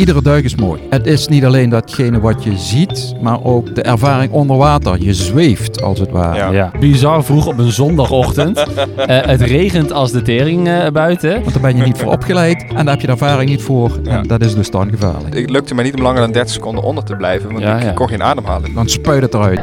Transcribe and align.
Iedere 0.00 0.22
duik 0.22 0.44
is 0.44 0.54
mooi. 0.54 0.80
Het 0.90 1.06
is 1.06 1.28
niet 1.28 1.44
alleen 1.44 1.68
datgene 1.70 2.20
wat 2.20 2.44
je 2.44 2.58
ziet, 2.58 3.14
maar 3.20 3.44
ook 3.44 3.74
de 3.74 3.82
ervaring 3.82 4.32
onder 4.32 4.56
water. 4.56 5.02
Je 5.02 5.14
zweeft 5.14 5.82
als 5.82 5.98
het 5.98 6.10
ware. 6.10 6.36
Ja. 6.36 6.50
Ja. 6.50 6.70
Bizar 6.80 7.24
vroeg 7.24 7.46
op 7.46 7.58
een 7.58 7.72
zondagochtend. 7.72 8.58
Eh, 8.96 9.20
het 9.26 9.40
regent 9.40 9.92
als 9.92 10.12
de 10.12 10.22
tering 10.22 10.68
eh, 10.68 10.86
buiten. 10.92 11.30
Want 11.40 11.52
daar 11.52 11.62
ben 11.62 11.76
je 11.76 11.82
niet 11.82 11.98
voor 11.98 12.12
opgeleid 12.12 12.64
en 12.68 12.74
daar 12.76 12.86
heb 12.86 13.00
je 13.00 13.06
de 13.06 13.12
ervaring 13.12 13.50
niet 13.50 13.62
voor. 13.62 13.90
Ja. 14.02 14.10
En 14.10 14.26
dat 14.26 14.40
is 14.44 14.54
dus 14.54 14.70
dan 14.70 14.90
gevaarlijk. 14.90 15.34
Het 15.34 15.50
lukte 15.50 15.74
mij 15.74 15.84
niet 15.84 15.94
om 15.94 16.02
langer 16.02 16.20
dan 16.20 16.32
30 16.32 16.52
seconden 16.52 16.84
onder 16.84 17.04
te 17.04 17.16
blijven, 17.16 17.50
want 17.52 17.62
Ja, 17.64 17.76
ik 17.76 17.82
ja. 17.82 17.92
kon 17.92 18.08
geen 18.08 18.22
ademhaling. 18.22 18.74
Dan 18.74 18.88
spuit 18.88 19.22
het 19.22 19.34
eruit. 19.34 19.62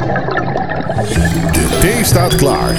De 1.51 1.77
thee 1.81 2.03
staat 2.03 2.35
klaar. 2.35 2.75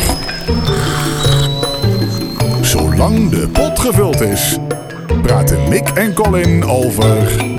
Zolang 2.61 3.31
de 3.31 3.49
pot 3.53 3.79
gevuld 3.79 4.21
is, 4.21 4.59
praten 5.17 5.69
Mick 5.69 5.89
en 5.89 6.15
Colin 6.15 6.65
over. 6.65 7.17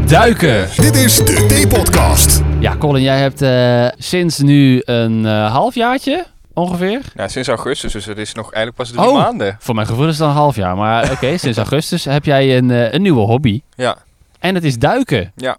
Duiken! 0.07 0.67
Dit 0.75 0.95
is 0.95 1.17
de 1.17 1.45
Thee-podcast. 1.47 2.41
Ja, 2.59 2.75
Colin, 2.77 3.01
jij 3.03 3.19
hebt 3.19 3.41
eh, 3.41 3.87
sinds 4.03 4.39
nu 4.39 4.81
een 4.85 5.25
eh 5.25 5.51
halfjaartje 5.51 6.25
ongeveer. 6.53 7.01
Ja, 7.15 7.27
sinds 7.27 7.47
augustus, 7.47 7.91
dus 7.91 8.05
het 8.05 8.17
is 8.17 8.33
nog 8.33 8.43
eigenlijk 8.53 8.75
pas 8.75 8.89
drie 8.91 9.07
Oh. 9.07 9.13
maanden. 9.23 9.55
Voor 9.59 9.75
mijn 9.75 9.87
gevoel 9.87 10.03
is 10.05 10.09
het 10.09 10.19
dan 10.19 10.29
een 10.29 10.35
half 10.35 10.55
jaar. 10.55 10.75
Maar 10.75 11.11
oké, 11.11 11.37
sinds 11.37 11.57
augustus 11.57 12.05
heb 12.05 12.25
jij 12.25 12.57
een, 12.57 12.71
eh, 12.71 12.93
een 12.93 13.01
nieuwe 13.01 13.21
hobby. 13.21 13.61
Ja, 13.75 13.97
En 14.39 14.55
het 14.55 14.63
is 14.63 14.77
duiken. 14.77 15.31
ja. 15.35 15.57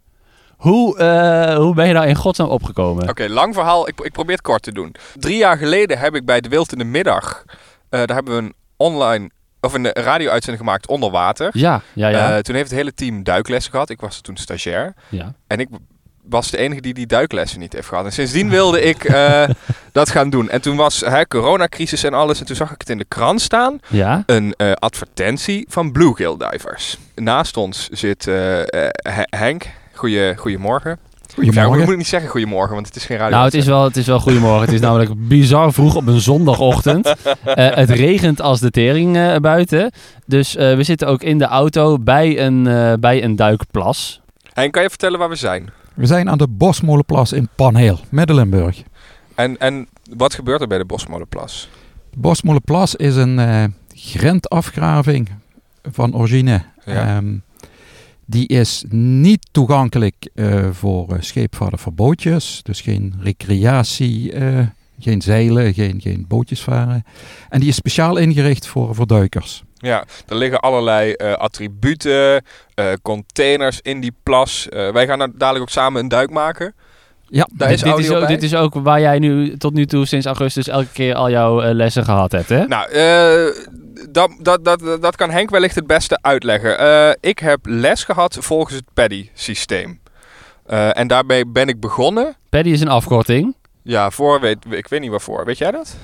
Hoe, 0.57 0.99
eh, 0.99 1.57
hoe 1.57 1.75
ben 1.75 1.87
je 1.89 1.95
daar 1.95 2.09
in 2.09 2.15
godsnaam 2.15 2.49
opgekomen? 2.49 3.09
Oké, 3.09 3.29
lang 3.29 3.55
verhaal. 3.55 3.89
Ik, 3.89 4.01
ik 4.01 4.13
probeer 4.13 4.35
het 4.35 4.45
kort 4.45 4.63
te 4.63 4.73
doen. 4.73 4.95
Drie 5.15 5.37
jaar 5.37 5.57
geleden 5.57 5.99
heb 5.99 6.15
ik 6.15 6.25
bij 6.25 6.41
De 6.41 6.49
Wild 6.49 6.73
in 6.73 6.79
de 6.79 6.85
Middag, 6.85 7.45
eh, 7.89 7.99
daar 8.05 8.17
hebben 8.17 8.37
we 8.37 8.43
een 8.43 8.53
online, 8.77 9.31
of 9.61 9.73
een 9.75 9.93
eh, 9.93 10.03
radio-uitzending 10.05 10.65
gemaakt 10.65 10.87
onder 10.89 11.11
water. 11.11 11.51
Ja, 11.53 11.81
ja, 11.93 12.09
ja. 12.09 12.37
Eh, 12.37 12.39
toen 12.43 12.55
heeft 12.55 12.69
het 12.71 12.79
hele 12.79 12.95
team 12.95 13.23
duiklessen 13.23 13.73
gehad. 13.73 13.91
Ik 13.91 14.01
was 14.01 14.21
toen 14.21 14.37
stagiair. 14.37 14.95
ja. 15.09 15.35
En 15.47 15.59
ik 15.61 15.69
was 16.23 16.51
de 16.51 16.57
enige 16.59 16.81
die 16.81 16.95
die 16.95 17.07
duiklessen 17.07 17.61
niet 17.61 17.73
heeft 17.73 17.89
gehad. 17.89 18.05
En 18.05 18.13
sindsdien 18.13 18.49
wilde 18.51 18.83
ik 18.83 19.05
eh, 19.05 19.49
dat 19.93 20.11
gaan 20.11 20.31
doen. 20.31 20.51
En 20.51 20.61
toen 20.61 20.77
was 20.77 21.01
hè, 21.01 21.27
coronacrisis 21.27 22.05
en 22.05 22.15
alles. 22.15 22.41
En 22.41 22.47
toen 22.47 22.57
zag 22.57 22.71
ik 22.73 22.81
het 22.81 22.91
in 22.91 22.99
de 22.99 23.05
krant 23.09 23.41
staan. 23.41 23.79
Ja? 23.89 24.23
Een 24.27 24.55
advertentie 24.79 25.65
van 25.69 25.93
Bluegill 25.93 26.37
Divers. 26.37 26.99
Naast 27.15 27.57
ons 27.57 27.89
zit 27.89 28.25
He- 28.25 28.91
Henk. 29.37 29.67
Goeie, 29.95 30.37
goedemorgen. 30.37 30.99
Ja, 31.37 31.43
ik 31.43 31.53
Goedemorgen. 31.53 31.85
moet 31.89 31.97
niet 31.97 32.07
zeggen 32.07 32.31
goedemorgen, 32.31 32.75
want 32.75 32.87
het 32.87 32.97
is 32.97 33.05
geen 33.05 33.17
radio. 33.17 33.33
Nou, 33.35 33.45
het 33.45 33.55
is 33.55 33.67
wel, 33.67 33.85
het 33.85 33.97
is 33.97 34.07
wel 34.07 34.21
goedemorgen. 34.21 34.61
Het 34.61 34.73
is 34.73 34.81
namelijk 34.81 35.29
bizar 35.29 35.73
vroeg 35.73 35.95
op 35.95 36.07
een 36.07 36.21
zondagochtend. 36.21 37.09
Eh, 37.45 37.75
het 37.75 37.91
regent 37.91 38.41
als 38.41 38.61
de 38.61 38.71
tering 38.71 39.17
eh, 39.17 39.37
buiten. 39.37 39.91
Dus 40.27 40.57
eh, 40.57 40.77
we 40.77 40.83
zitten 40.83 41.09
ook 41.09 41.23
in 41.23 41.39
de 41.39 41.45
auto 41.45 41.99
bij 41.99 42.41
een, 42.41 42.67
eh, 42.67 42.93
bij 43.01 43.25
een 43.25 43.37
duikplas. 43.37 44.21
Henk, 44.53 44.73
kan 44.73 44.83
je 44.83 44.89
vertellen 44.89 45.19
waar 45.19 45.29
we 45.29 45.35
zijn? 45.35 45.71
We 45.95 46.07
zijn 46.07 46.31
aan 46.31 46.39
de 46.39 46.49
Bosmolenplas 46.49 47.33
in 47.33 47.49
Panheel, 47.55 48.01
Middelenburg. 48.09 48.83
En, 49.35 49.59
en 49.59 49.89
wat 50.17 50.35
gebeurt 50.35 50.61
er 50.61 50.67
bij 50.67 50.79
de 50.79 50.85
Bosmolenplas? 50.85 51.69
De 52.11 52.19
Bosmolenplas 52.19 52.95
is 52.95 53.17
een 53.17 53.39
eh 53.39 53.65
grendafgraving 53.95 55.29
van 55.93 56.15
origine. 56.15 56.63
Ja. 56.85 57.17
Ehm, 57.17 57.35
die 58.31 58.49
is 58.49 58.85
niet 58.89 59.49
toegankelijk 59.53 60.31
eh, 60.35 60.71
voor 60.73 61.13
uh, 61.13 61.17
scheepvaarten 61.21 61.79
voor 61.79 61.95
bootjes. 61.95 62.61
Dus 62.63 62.81
geen 62.81 63.15
recreatie, 63.21 64.33
eh, 64.33 64.67
geen 65.01 65.23
zeilen, 65.23 65.75
geen, 65.75 66.01
geen 66.01 66.25
bootjes 66.29 66.63
varen. 66.63 67.05
En 67.49 67.61
die 67.61 67.69
is 67.69 67.75
speciaal 67.75 68.17
ingericht 68.17 68.67
voor, 68.67 68.95
voor 68.95 69.07
duikers. 69.07 69.63
Ja, 69.83 70.05
er 70.29 70.37
liggen 70.37 70.61
allerlei 70.61 71.13
eh, 71.13 71.33
attributen, 71.33 72.45
eh, 72.75 72.93
containers 73.03 73.81
in 73.81 74.01
die 74.01 74.15
plas. 74.23 74.69
Eh, 74.69 74.93
wij 74.93 75.07
gaan 75.07 75.19
dadelijk 75.19 75.61
ook 75.61 75.71
samen 75.71 76.03
een 76.03 76.09
duik 76.09 76.31
maken. 76.31 76.75
Ja, 77.31 77.49
Daar 77.53 77.69
Dit, 77.69 77.77
is 77.77 77.83
dit, 77.83 77.99
is 77.99 78.09
audio 78.09 78.23
ook, 78.23 78.29
dit 78.29 78.43
is 78.43 78.55
ook 78.55 78.75
waar 78.75 79.01
jij 79.01 79.19
nu 79.19 79.57
tot 79.57 79.73
nu 79.73 79.87
toe 79.87 80.07
sinds 80.07 80.27
augustus 80.27 80.69
elke 80.69 80.93
keer 80.93 81.15
al 81.15 81.31
jouw 81.31 81.61
eh, 81.61 81.75
lessen 81.75 82.05
gehad 82.05 82.33
hebt, 82.33 82.49
hè? 82.49 82.67
Nou, 82.67 82.91
eh, 82.91 83.65
dat, 84.11 84.31
dat, 84.39 84.65
dat, 84.65 85.03
dat 85.03 85.17
kan 85.17 85.31
Henk 85.31 85.51
wellicht 85.51 85.75
het 85.75 85.87
beste 85.87 86.19
uitleggen. 86.23 86.79
Eh, 86.79 87.11
ik 87.21 87.39
heb 87.39 87.59
les 87.63 88.05
gehad 88.05 88.37
volgens 88.41 88.75
het 88.75 88.85
PADI-systeem. 88.95 90.01
Eh, 90.71 90.99
en 90.99 91.07
daarbij 91.07 91.45
ben 91.47 91.69
ik 91.69 91.81
begonnen. 91.81 92.37
Paddy 92.49 92.69
is 92.69 92.81
een 92.81 92.89
afkorting. 92.89 93.57
Ja, 93.83 94.11
voor, 94.11 94.41
weet, 94.41 94.57
ik 94.71 94.89
weet 94.89 95.01
niet 95.01 95.11
waarvoor. 95.11 95.45
Weet 95.45 95.59
jij 95.59 95.71
dat? 95.71 95.97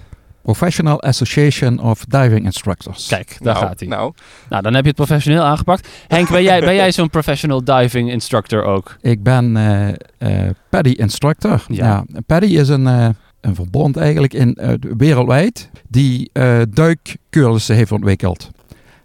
Professional 0.47 1.01
Association 1.01 1.79
of 1.79 2.05
Diving 2.05 2.45
Instructors. 2.45 3.07
Kijk, 3.07 3.37
daar 3.41 3.55
nou, 3.55 3.67
gaat 3.67 3.81
hij. 3.81 3.89
Nou, 3.89 4.13
Nou, 4.49 4.63
dan 4.63 4.75
heb 4.75 4.83
je 4.83 4.89
het 4.89 4.97
professioneel 4.97 5.43
aangepakt. 5.43 5.89
Henk, 6.09 6.31
ben 6.31 6.43
jij, 6.43 6.61
ben 6.61 6.75
jij 6.75 6.93
zo'n 6.93 7.11
professional 7.11 7.65
diving 7.65 8.11
instructor 8.11 8.63
ook? 8.63 8.97
Ik 9.01 9.23
ben 9.23 9.57
eh 9.57 9.89
eh 10.19 10.51
PADI 10.69 10.95
instructor. 10.95 11.65
Ja. 11.69 11.87
Ja. 11.87 12.21
PADI 12.27 12.59
is 12.59 12.69
een, 12.69 12.87
eh, 12.87 13.09
een 13.41 13.55
verbond 13.55 13.97
eigenlijk 13.97 14.35
in, 14.35 14.55
eh, 14.55 14.73
wereldwijd 14.97 15.71
die 15.89 16.31
eh 16.33 16.61
duikcursussen 16.71 17.77
heeft 17.77 17.93
ontwikkeld. 17.93 18.51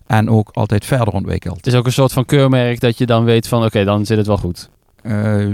En 0.08 0.30
ook 0.30 0.50
altijd 0.54 0.86
verder 0.86 1.14
ontwikkeld. 1.14 1.56
Het 1.56 1.68
is 1.68 1.76
ook 1.76 1.86
een 1.86 1.92
soort 1.92 2.14
van 2.14 2.26
keurmerk 2.26 2.80
dat 2.80 2.98
je 2.98 3.06
dan 3.06 3.24
weet 3.24 3.48
van, 3.48 3.64
oké, 3.64 3.84
dan 3.84 4.06
zit 4.06 4.18
het 4.18 4.28
wel 4.28 4.38
goed. 4.38 4.70
Eh 5.02 5.48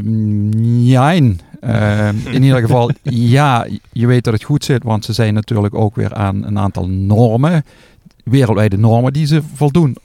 jijn. 0.83 1.39
Eh, 1.61 2.07
in 2.31 2.43
ieder 2.43 2.59
geval, 2.61 2.91
ja, 3.37 3.67
je 3.91 4.07
weet 4.07 4.23
dat 4.23 4.33
het 4.33 4.43
goed 4.43 4.63
zit, 4.65 4.83
want 4.83 5.05
ze 5.05 5.13
zijn 5.13 5.33
natuurlijk 5.33 5.75
ook 5.75 5.95
weer 5.95 6.13
aan 6.13 6.43
een 6.45 6.59
aantal 6.59 6.87
normen, 6.89 7.65
wereldwijde 8.23 8.77
normen 8.77 9.13
die 9.13 9.25
ze 9.25 9.41
voldoen. 9.53 9.95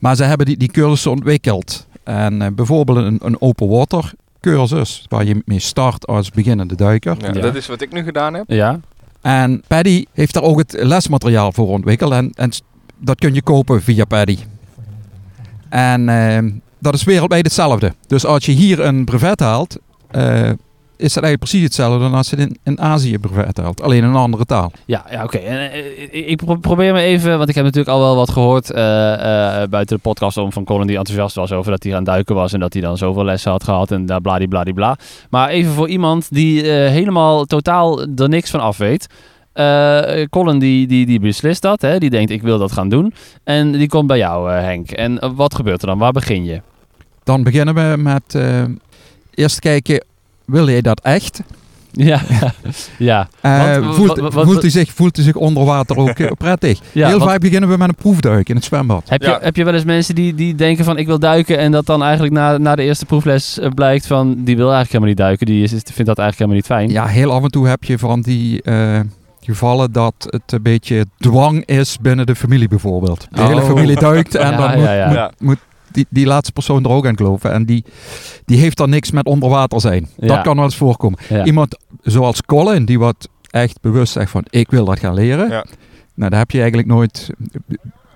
Maar 0.00 0.16
ze 0.16 0.24
hebben 0.24 0.46
die, 0.46 0.56
die 0.56 0.70
cursussen 0.70 1.10
ontwikkeld. 1.10 1.86
En 2.02 2.42
eh, 2.42 2.48
bijvoorbeeld 2.52 2.98
een, 2.98 3.18
een 3.22 3.40
open 3.40 3.68
water 3.68 4.12
cursus, 4.40 5.06
waar 5.08 5.24
je 5.24 5.42
mee 5.44 5.58
start 5.58 6.06
als 6.06 6.30
beginnende 6.30 6.74
duiker. 6.76 7.16
ja, 7.20 7.26
Ja. 7.26 7.40
dat 7.40 7.54
is 7.54 7.66
wat 7.66 7.80
ik 7.80 7.92
nu 7.92 8.02
gedaan 8.02 8.34
heb. 8.34 8.44
Ja? 8.46 8.80
En 9.20 9.62
Paddy 9.66 10.04
heeft 10.12 10.34
daar 10.34 10.42
ook 10.42 10.58
het 10.58 10.76
lesmateriaal 10.78 11.52
voor 11.52 11.68
ontwikkeld. 11.68 12.12
En, 12.12 12.30
en 12.34 12.50
dat 12.98 13.18
kun 13.18 13.34
je 13.34 13.42
kopen 13.42 13.82
via 13.82 14.04
Paddy. 14.04 14.38
En 15.68 16.08
ehm, 16.08 16.50
dat 16.82 16.94
is 16.94 17.04
wereldwijd 17.04 17.44
hetzelfde. 17.44 17.92
Dus 18.06 18.26
als 18.26 18.46
je 18.46 18.52
hier 18.52 18.80
een 18.80 19.04
brevet 19.04 19.40
haalt, 19.40 19.78
eh, 20.10 20.50
is 20.96 21.12
dat 21.12 21.22
eigenlijk 21.22 21.38
precies 21.38 21.62
hetzelfde 21.62 21.98
dan 21.98 22.14
als 22.14 22.30
je 22.30 22.36
in, 22.36 22.56
in 22.64 22.80
Azië 22.80 23.14
een 23.14 23.20
brevet 23.20 23.56
haalt. 23.56 23.82
Alleen 23.82 24.04
een 24.04 24.14
andere 24.14 24.44
taal. 24.44 24.72
Ja, 24.86 25.04
ja 25.10 25.24
oké. 25.24 25.36
En, 25.38 25.70
eh, 25.70 26.28
Ik 26.30 26.36
pro- 26.36 26.54
probeer 26.56 26.92
me 26.92 27.00
even, 27.00 27.36
want 27.38 27.48
ik 27.48 27.54
heb 27.54 27.64
natuurlijk 27.64 27.90
al 27.94 28.00
wel 28.00 28.16
wat 28.16 28.30
gehoord 28.30 28.70
eh, 28.70 29.12
eh, 29.62 29.68
buiten 29.68 29.96
de 29.96 30.02
podcast 30.02 30.36
om 30.36 30.52
van 30.52 30.64
Colin 30.64 30.86
die 30.86 30.96
enthousiast 30.96 31.36
was 31.36 31.52
over 31.52 31.70
dat 31.70 31.82
hij 31.82 31.96
aan 31.96 32.04
duiken 32.04 32.34
was 32.34 32.52
en 32.52 32.60
dat 32.60 32.72
hij 32.72 32.82
dan 32.82 32.96
zoveel 32.98 33.24
lessen 33.24 33.50
had 33.50 33.64
gehad 33.64 33.90
en 33.90 34.06
daar 34.06 34.20
bladibladibla. 34.20 34.96
Maar 35.30 35.48
even 35.48 35.72
voor 35.72 35.88
iemand 35.88 36.26
die 36.30 36.62
eh, 36.62 36.90
helemaal 36.90 37.44
totaal 37.44 38.00
er 38.16 38.28
niks 38.28 38.50
van 38.50 38.60
af 38.60 38.76
weet. 38.76 39.06
Eh, 39.52 40.22
Colin 40.30 40.58
die, 40.58 40.86
die, 40.86 41.20
beslist 41.20 41.62
dat, 41.62 41.80
hè? 41.82 41.98
die 41.98 42.10
denkt 42.10 42.30
ik 42.30 42.42
wil 42.42 42.58
dat 42.58 42.72
gaan 42.72 42.88
doen. 42.88 43.14
En 43.44 43.72
die 43.72 43.88
komt 43.88 44.06
bij 44.06 44.18
jou 44.18 44.52
eh, 44.52 44.60
Henk. 44.60 44.90
En 44.90 45.18
eh, 45.18 45.30
wat 45.34 45.54
gebeurt 45.54 45.80
er 45.82 45.86
dan? 45.86 45.98
Waar 45.98 46.12
begin 46.12 46.44
je? 46.44 46.60
Dan 47.24 47.42
beginnen 47.42 47.74
we 47.74 47.96
met 48.02 48.34
eh, 48.34 48.62
eerst 49.34 49.58
kijken, 49.58 50.04
wil 50.44 50.68
je 50.68 50.82
dat 50.82 51.00
echt? 51.00 51.40
Ja, 51.94 52.20
ja. 52.98 53.28
Eh, 53.40 53.78
Want, 53.78 53.94
voelt, 53.94 54.18
wat- 54.18 54.32
voelt, 54.32 54.60
hij 54.62 54.70
zich, 54.70 54.92
voelt 54.92 55.16
zich 55.20 55.34
onder 55.34 55.64
water 55.64 55.96
ook 55.96 56.08
eh, 56.18 56.30
prettig? 56.38 56.80
Ja, 56.92 57.08
Heel 57.08 57.20
vaak 57.20 57.40
beginnen 57.40 57.68
we 57.68 57.76
met 57.76 57.88
een 57.88 57.94
proefduik 57.94 58.48
in 58.48 58.54
het 58.56 58.64
zwembad. 58.64 59.08
Heb 59.08 59.22
je, 59.22 59.38
heb 59.40 59.56
je 59.56 59.64
wel 59.64 59.74
eens 59.74 59.84
mensen 59.84 60.14
die, 60.14 60.34
die 60.34 60.54
denken 60.54 60.84
van 60.84 60.96
ik 60.98 61.06
wil 61.06 61.18
duiken 61.18 61.58
en 61.58 61.72
dat 61.72 61.86
dan 61.86 62.02
eigenlijk 62.02 62.32
na, 62.34 62.58
na 62.58 62.74
de 62.76 62.82
eerste 62.82 63.06
proefles 63.06 63.58
blijkt 63.74 64.06
van 64.06 64.28
die 64.44 64.56
wil 64.56 64.72
eigenlijk 64.72 64.88
helemaal 64.92 65.08
niet 65.08 65.16
duiken, 65.16 65.46
die 65.46 65.62
is, 65.62 65.72
is- 65.72 65.82
vindt 65.92 66.06
dat 66.06 66.18
eigenlijk 66.18 66.38
helemaal 66.38 66.56
niet 66.56 66.66
fijn. 66.66 67.04
Ja, 67.06 67.12
heel 67.12 67.32
af 67.32 67.42
en 67.42 67.50
toe 67.50 67.68
heb 67.68 67.84
je 67.84 67.98
van 67.98 68.20
die 68.20 68.62
eh, 68.62 69.00
gevallen 69.40 69.92
dat 69.92 70.14
het 70.18 70.52
een 70.52 70.62
beetje 70.62 71.06
dwang 71.18 71.64
is 71.66 71.96
binnen 72.00 72.26
de 72.26 72.34
familie 72.34 72.68
bijvoorbeeld. 72.68 73.28
De 73.30 73.40
Oh. 73.40 73.46
hele 73.48 73.62
familie 73.62 73.96
duikt 73.96 74.34
en 74.34 74.50
Ja, 74.50 74.56
dan 74.56 74.70
ja, 74.70 74.76
moet, 74.76 74.84
ja. 74.86 75.06
moet, 75.06 75.14
Ja. 75.16 75.30
moet 75.38 75.58
die, 75.94 76.06
die 76.08 76.26
laatste 76.26 76.52
persoon 76.52 76.84
er 76.84 76.90
ook 76.90 77.06
aan 77.06 77.16
geloven. 77.16 77.52
En 77.52 77.64
die, 77.64 77.84
die 78.44 78.58
heeft 78.58 78.76
dan 78.76 78.90
niks 78.90 79.10
met 79.10 79.26
onder 79.26 79.48
water 79.48 79.80
zijn. 79.80 80.08
Ja. 80.16 80.26
Dat 80.26 80.42
kan 80.42 80.54
wel 80.56 80.64
eens 80.64 80.76
voorkomen. 80.76 81.18
Ja. 81.28 81.44
Iemand 81.44 81.78
zoals 82.02 82.42
Colin, 82.42 82.84
die 82.84 82.98
wat 82.98 83.28
echt 83.50 83.80
bewust 83.80 84.12
zegt 84.12 84.30
van 84.30 84.44
ik 84.50 84.70
wil 84.70 84.84
dat 84.84 84.98
gaan 84.98 85.14
leren. 85.14 85.48
Ja. 85.50 85.64
Nou, 86.14 86.30
daar 86.30 86.38
heb 86.38 86.50
je 86.50 86.58
eigenlijk 86.58 86.88
nooit 86.88 87.30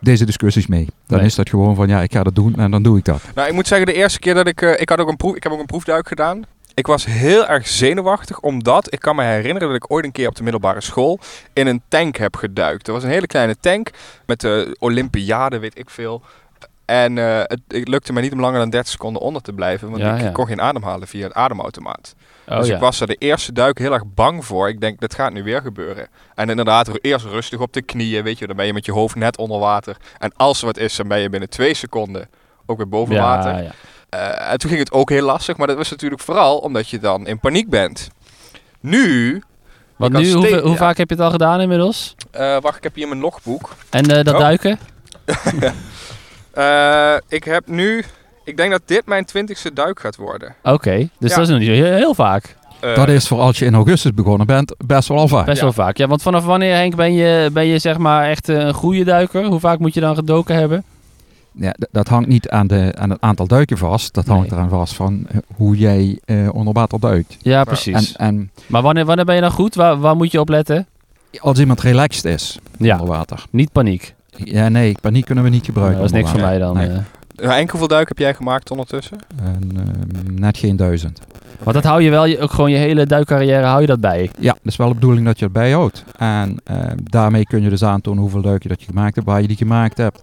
deze 0.00 0.24
discussies 0.24 0.66
mee. 0.66 0.86
Dan 1.06 1.18
Nee. 1.18 1.26
is 1.26 1.34
dat 1.34 1.48
gewoon 1.48 1.74
van 1.74 1.88
ja, 1.88 2.00
ik 2.02 2.12
ga 2.12 2.22
dat 2.22 2.34
doen 2.34 2.54
en 2.56 2.70
dan 2.70 2.82
doe 2.82 2.98
ik 2.98 3.04
dat. 3.04 3.22
Nou, 3.34 3.48
ik 3.48 3.54
moet 3.54 3.66
zeggen, 3.66 3.86
de 3.86 3.92
eerste 3.92 4.18
keer 4.18 4.34
dat 4.34 4.46
ik... 4.46 4.62
eh, 4.62 4.80
ik, 4.80 4.88
had 4.88 4.98
ook 4.98 5.08
een 5.08 5.16
proef, 5.16 5.36
ik 5.36 5.42
heb 5.42 5.52
ook 5.52 5.60
een 5.60 5.66
proefduik 5.66 6.08
gedaan. 6.08 6.42
Ik 6.74 6.86
was 6.86 7.04
heel 7.06 7.46
erg 7.46 7.68
zenuwachtig, 7.68 8.40
omdat 8.40 8.92
ik 8.92 9.00
kan 9.00 9.16
me 9.16 9.22
herinneren 9.24 9.68
dat 9.68 9.76
ik 9.76 9.90
ooit 9.90 10.04
een 10.04 10.12
keer 10.12 10.28
op 10.28 10.34
de 10.34 10.42
middelbare 10.42 10.80
school 10.80 11.18
in 11.52 11.66
een 11.66 11.82
tank 11.88 12.16
heb 12.16 12.36
geduikt. 12.36 12.86
Er 12.86 12.92
was 12.92 13.02
een 13.02 13.10
hele 13.10 13.26
kleine 13.26 13.56
tank 13.60 13.90
met 14.26 14.40
de 14.40 14.76
Olympiade, 14.78 15.58
weet 15.58 15.78
ik 15.78 15.90
veel. 15.90 16.22
En 16.86 17.18
eh, 17.18 17.38
het, 17.38 17.60
het 17.68 17.88
lukte 17.88 18.12
me 18.12 18.20
niet 18.20 18.32
om 18.32 18.40
langer 18.40 18.58
dan 18.58 18.70
30 18.70 18.90
seconden 18.90 19.22
onder 19.22 19.42
te 19.42 19.52
blijven, 19.52 19.88
want 19.90 20.02
Ja, 20.02 20.14
ik 20.14 20.20
ja. 20.20 20.30
kon 20.30 20.46
geen 20.46 20.60
ademhalen 20.60 21.08
via 21.08 21.24
het 21.26 21.32
ademautomaat. 21.34 22.14
Oh, 22.48 22.58
dus 22.58 22.66
ja. 22.68 22.74
ik 22.74 22.80
was 22.80 23.00
er 23.00 23.06
de 23.06 23.14
eerste 23.14 23.52
duik 23.52 23.78
heel 23.78 23.92
erg 23.92 24.02
bang 24.14 24.44
voor. 24.44 24.68
Ik 24.68 24.80
denk, 24.80 25.00
dat 25.00 25.14
gaat 25.14 25.32
nu 25.32 25.42
weer 25.42 25.60
gebeuren. 25.60 26.08
En 26.34 26.48
inderdaad, 26.50 26.88
eerst 27.00 27.24
rustig 27.26 27.60
op 27.60 27.72
de 27.72 27.82
knieën, 27.82 28.22
weet 28.22 28.38
je, 28.38 28.46
dan 28.46 28.56
ben 28.56 28.66
je 28.66 28.72
met 28.72 28.84
je 28.86 28.92
hoofd 28.92 29.14
net 29.14 29.38
onder 29.38 29.58
water. 29.58 29.96
En 30.18 30.32
als 30.36 30.60
er 30.60 30.66
wat 30.66 30.76
is, 30.78 30.96
dan 30.96 31.08
ben 31.08 31.18
je 31.18 31.28
binnen 31.30 31.48
twee 31.48 31.74
seconden 31.74 32.28
ook 32.66 32.76
weer 32.76 32.88
boven 32.88 33.16
water. 33.16 33.74
Eh, 34.08 34.50
en 34.52 34.58
toen 34.58 34.70
ging 34.70 34.82
het 34.82 34.92
ook 34.92 35.10
heel 35.10 35.24
lastig, 35.24 35.56
maar 35.56 35.66
dat 35.66 35.76
was 35.76 35.90
natuurlijk 35.90 36.22
vooral 36.22 36.58
omdat 36.58 36.88
je 36.88 36.98
dan 36.98 37.26
in 37.26 37.40
paniek 37.40 37.68
bent. 37.70 38.08
Nu, 38.80 39.42
Want 39.96 40.12
nu, 40.12 40.32
hoe, 40.32 40.58
hoe 40.60 40.70
ja. 40.70 40.76
vaak 40.76 40.96
heb 40.96 41.08
je 41.08 41.14
het 41.14 41.24
al 41.24 41.30
gedaan 41.30 41.60
inmiddels? 41.60 42.14
eh, 42.30 42.56
wacht, 42.60 42.76
ik 42.76 42.82
heb 42.82 42.94
hier 42.94 43.08
mijn 43.08 43.20
logboek. 43.20 43.74
En 43.90 44.02
dat 44.04 44.28
Oh. 44.28 44.38
duiken? 44.38 44.78
Eh, 46.56 47.14
ik 47.28 47.44
heb 47.44 47.66
nu, 47.66 48.04
ik 48.44 48.56
denk 48.56 48.70
dat 48.70 48.82
dit 48.84 49.06
mijn 49.06 49.24
twintigste 49.24 49.72
duik 49.72 50.00
gaat 50.00 50.16
worden. 50.16 50.54
Oké, 50.62 50.96
dus 51.18 51.30
Ja. 51.30 51.36
dat 51.36 51.44
is 51.44 51.48
nog 51.48 51.58
niet 51.58 51.68
heel, 51.68 51.84
heel 51.84 52.14
vaak. 52.14 52.56
Eh, 52.80 52.94
Dat 52.94 53.08
is 53.08 53.28
voor 53.28 53.38
als 53.40 53.58
je 53.58 53.64
in 53.64 53.74
augustus 53.74 54.14
begonnen 54.14 54.46
bent 54.46 54.74
best 54.86 55.08
wel 55.08 55.18
al 55.18 55.28
vaak. 55.28 55.44
Best 55.46 55.56
Ja. 55.58 55.62
wel 55.64 55.72
vaak. 55.72 55.96
Ja, 55.96 56.06
want 56.06 56.22
vanaf 56.22 56.44
wanneer, 56.44 56.74
Henk, 56.74 56.96
ben 56.96 57.12
je, 57.14 57.50
ben 57.52 57.66
je 57.66 57.78
zeg 57.78 57.98
maar 57.98 58.28
echt 58.28 58.48
eh, 58.48 58.56
een 58.58 58.74
goede 58.74 59.04
duiker? 59.04 59.44
Hoe 59.44 59.60
vaak 59.60 59.78
moet 59.78 59.94
je 59.94 60.00
dan 60.00 60.14
gedoken 60.14 60.54
hebben? 60.54 60.84
Ja, 61.52 61.74
dat 61.90 62.08
hangt 62.08 62.28
niet 62.28 62.48
aan, 62.48 62.66
de, 62.66 62.92
aan 62.98 63.10
het 63.10 63.20
aantal 63.20 63.46
duiken 63.46 63.78
vast. 63.78 64.14
Dat 64.14 64.26
hangt 64.26 64.50
Nee. 64.50 64.58
eraan 64.58 64.68
vast 64.70 64.94
van 64.94 65.26
hoe 65.54 65.76
jij 65.76 66.18
eh, 66.24 66.48
onder 66.54 66.72
water 66.72 67.00
duikt. 67.00 67.36
Ja, 67.42 67.58
En, 67.58 67.64
precies. 67.64 68.16
en 68.16 68.50
maar 68.66 68.82
wanneer, 68.82 69.04
wanneer 69.04 69.24
ben 69.24 69.34
je 69.34 69.40
dan 69.40 69.50
goed? 69.50 69.74
Waar, 69.74 69.98
waar 70.00 70.16
moet 70.16 70.32
je 70.32 70.40
op 70.40 70.48
letten? 70.48 70.86
als 71.40 71.58
iemand 71.58 71.80
relaxed 71.80 72.24
is 72.24 72.58
Ja, 72.78 72.98
onder 73.00 73.14
water. 73.16 73.44
niet 73.50 73.72
paniek. 73.72 74.14
Ja, 74.44 74.68
nee, 74.68 74.96
paniek 75.00 75.24
kunnen 75.24 75.44
we 75.44 75.50
niet 75.50 75.64
gebruiken. 75.64 75.96
dat 76.00 76.06
is 76.06 76.12
niks 76.12 76.30
voor 76.30 76.40
mij 76.40 76.58
dan. 76.58 76.76
Nee. 76.76 76.88
eh. 77.36 77.58
en 77.58 77.70
hoeveel 77.70 77.88
duik 77.88 78.08
heb 78.08 78.18
jij 78.18 78.34
gemaakt 78.34 78.70
ondertussen? 78.70 79.18
En, 79.42 79.70
eh, 79.76 80.32
net 80.32 80.58
geen 80.58 80.76
duizend. 80.76 81.20
Want 81.62 81.76
dat 81.76 81.84
hou 81.84 82.02
je 82.02 82.10
wel, 82.10 82.24
je, 82.24 82.40
ook 82.40 82.50
gewoon 82.50 82.70
je 82.70 82.76
hele 82.76 83.06
duikcarrière 83.06 83.64
hou 83.66 83.80
je 83.80 83.86
dat 83.86 84.00
bij. 84.00 84.30
Ja, 84.38 84.52
dat 84.52 84.60
is 84.72 84.76
wel 84.76 84.88
de 84.88 84.94
bedoeling 84.94 85.26
dat 85.26 85.38
je 85.38 85.44
het 85.44 85.54
bijhoudt. 85.54 86.04
En 86.18 86.56
eh, 86.64 86.76
daarmee 87.02 87.44
kun 87.44 87.62
je 87.62 87.68
dus 87.68 87.84
aantonen 87.84 88.20
hoeveel 88.20 88.42
duiken 88.42 88.68
dat 88.68 88.80
je 88.80 88.86
gemaakt 88.86 89.14
hebt, 89.14 89.26
waar 89.26 89.40
je 89.40 89.46
die 89.46 89.56
gemaakt 89.56 89.96
hebt. 89.96 90.22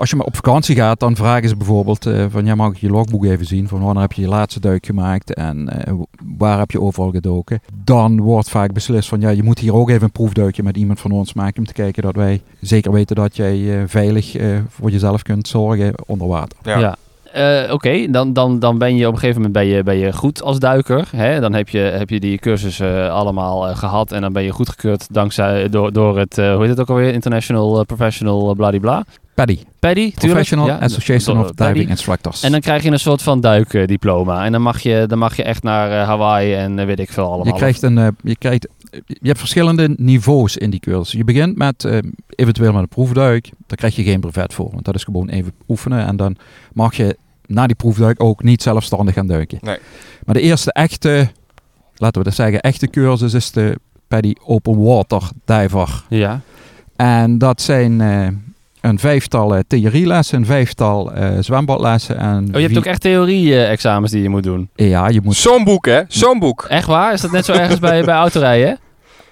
Als 0.00 0.10
je 0.10 0.16
maar 0.16 0.26
op 0.26 0.34
vakantie 0.34 0.76
gaat, 0.76 1.00
dan 1.00 1.16
vragen 1.16 1.48
ze 1.48 1.56
bijvoorbeeld 1.56 2.06
eh, 2.06 2.24
van 2.28 2.44
ja, 2.44 2.54
mag 2.54 2.72
ik 2.72 2.76
je 2.76 2.90
logboek 2.90 3.24
even 3.24 3.46
zien? 3.46 3.68
Van 3.68 3.80
wanneer 3.80 4.02
heb 4.02 4.12
je 4.12 4.22
je 4.22 4.28
laatste 4.28 4.60
duik 4.60 4.86
gemaakt 4.86 5.34
en 5.34 5.68
eh, 5.68 5.94
waar 6.38 6.58
heb 6.58 6.70
je 6.70 6.80
overal 6.80 7.10
gedoken? 7.10 7.60
Dan 7.84 8.20
wordt 8.20 8.50
vaak 8.50 8.72
beslist 8.72 9.08
van 9.08 9.20
ja, 9.20 9.28
je 9.28 9.42
moet 9.42 9.58
hier 9.58 9.74
ook 9.74 9.90
even 9.90 10.02
een 10.02 10.10
proefduikje 10.10 10.62
met 10.62 10.76
iemand 10.76 11.00
van 11.00 11.10
ons 11.10 11.32
maken 11.32 11.58
om 11.58 11.66
te 11.66 11.72
kijken 11.72 12.02
dat 12.02 12.14
wij 12.14 12.42
zeker 12.60 12.92
weten 12.92 13.16
dat 13.16 13.36
jij 13.36 13.80
eh, 13.80 13.82
veilig 13.86 14.36
eh, 14.36 14.58
voor 14.68 14.90
jezelf 14.90 15.22
kunt 15.22 15.48
zorgen 15.48 15.94
onder 16.06 16.28
water. 16.28 16.58
Ja. 16.62 16.96
Eh, 17.32 17.72
Oké, 17.72 18.10
dan, 18.10 18.32
dan, 18.32 18.58
dan 18.58 18.78
ben 18.78 18.96
je 18.96 19.06
op 19.06 19.12
een 19.12 19.18
gegeven 19.18 19.42
moment 19.42 19.58
ben 19.58 19.66
je, 19.66 19.82
ben 19.82 19.96
je 19.96 20.12
goed 20.12 20.42
als 20.42 20.58
duiker. 20.58 21.08
Hè? 21.16 21.40
Dan 21.40 21.52
heb 21.52 21.68
je, 21.68 21.78
heb 21.78 22.10
je 22.10 22.20
die 22.20 22.38
cursussen 22.38 23.12
allemaal 23.12 23.68
eh, 23.68 23.76
gehad 23.76 24.12
en 24.12 24.20
dan 24.20 24.32
ben 24.32 24.42
je 24.42 24.50
goedgekeurd 24.50 25.06
dankzij 25.14 25.68
door, 25.68 25.92
door 25.92 26.18
het, 26.18 26.38
eh, 26.38 26.52
hoe 26.52 26.60
heet 26.60 26.70
het 26.70 26.80
ook 26.80 26.88
alweer, 26.88 27.12
International 27.12 27.84
Professional 27.84 28.50
uh, 28.50 28.56
bladibla. 28.56 29.04
Paddy, 29.34 29.58
Paddy, 29.78 30.00
tuurlijk. 30.00 30.18
Professional 30.20 30.66
Ja, 30.66 30.78
Association 30.78 31.38
of 31.38 31.54
Paddy. 31.54 31.72
Diving 31.72 31.90
Instructors. 31.90 32.42
En 32.42 32.50
dan 32.50 32.60
krijg 32.60 32.82
je 32.82 32.90
een 32.90 32.98
soort 32.98 33.22
van 33.22 33.40
duikdiploma. 33.40 34.44
En 34.44 34.52
dan 34.52 34.62
mag 34.62 34.80
je, 34.80 35.04
dan 35.06 35.18
mag 35.18 35.36
je 35.36 35.42
echt 35.42 35.62
naar 35.62 36.00
eh, 36.00 36.06
Hawaii 36.06 36.54
en 36.54 36.78
eh, 36.78 36.86
weet 36.86 36.98
ik 36.98 37.10
veel 37.12 37.26
allemaal. 37.26 37.46
Je 37.46 37.52
krijgt 37.52 37.82
een, 37.82 37.98
eh, 37.98 38.08
je 38.22 38.36
krijgt, 38.36 38.68
je 39.06 39.26
hebt 39.26 39.38
verschillende 39.38 39.94
niveaus 39.96 40.56
in 40.56 40.70
die 40.70 40.80
cursus. 40.80 41.12
Je 41.12 41.24
begint 41.24 41.56
met 41.56 41.84
eh, 41.84 41.98
eventueel 42.28 42.72
met 42.72 42.82
een 42.82 42.88
proefduik. 42.88 43.50
Daar 43.66 43.76
krijg 43.76 43.96
je 43.96 44.02
geen 44.02 44.20
brevet 44.20 44.54
voor, 44.54 44.70
want 44.72 44.84
dat 44.84 44.94
is 44.94 45.04
gewoon 45.04 45.28
even 45.28 45.52
oefenen. 45.68 46.06
En 46.06 46.16
dan 46.16 46.36
mag 46.72 46.94
je 46.94 47.16
na 47.46 47.66
die 47.66 47.76
proefduik 47.76 48.22
ook 48.22 48.42
niet 48.42 48.62
zelfstandig 48.62 49.14
gaan 49.14 49.26
duiken. 49.26 49.58
Nee. 49.60 49.78
Maar 50.24 50.34
de 50.34 50.40
eerste 50.40 50.72
echte, 50.72 51.28
laten 51.96 52.18
we 52.22 52.26
dat 52.28 52.36
zeggen, 52.36 52.60
echte 52.60 52.88
cursus 52.88 53.34
is 53.34 53.50
de 53.50 53.78
Paddy 54.08 54.32
Open 54.44 54.82
Water 54.82 55.22
Diver. 55.44 56.04
Ja, 56.08 56.40
En 56.96 57.38
dat 57.38 57.60
zijn 57.60 58.00
eh, 58.00 58.28
een 58.80 58.98
vijftal 58.98 59.54
eh, 59.54 59.60
theorielessen, 59.66 60.38
een 60.38 60.46
vijftal 60.46 61.12
eh, 61.12 61.28
zwembadlessen. 61.40 62.18
En 62.18 62.48
oh, 62.48 62.60
je 62.60 62.66
hebt 62.66 62.78
ook 62.78 62.84
echt 62.84 63.00
theorie-examens 63.00 64.12
die 64.12 64.22
je 64.22 64.28
moet 64.28 64.42
doen. 64.42 64.68
Ja, 64.74 65.08
je 65.08 65.20
moet 65.22 65.36
Zo'n 65.36 65.64
boek, 65.64 65.86
hè? 65.86 66.00
Zo'n 66.08 66.38
boek. 66.38 66.66
Echt 66.68 66.86
waar? 66.86 67.12
Is 67.12 67.20
dat 67.20 67.30
net 67.30 67.44
zo 67.44 67.52
ergens 67.52 67.78
bij, 67.78 68.04
bij 68.04 68.14
autorijden? 68.14 68.78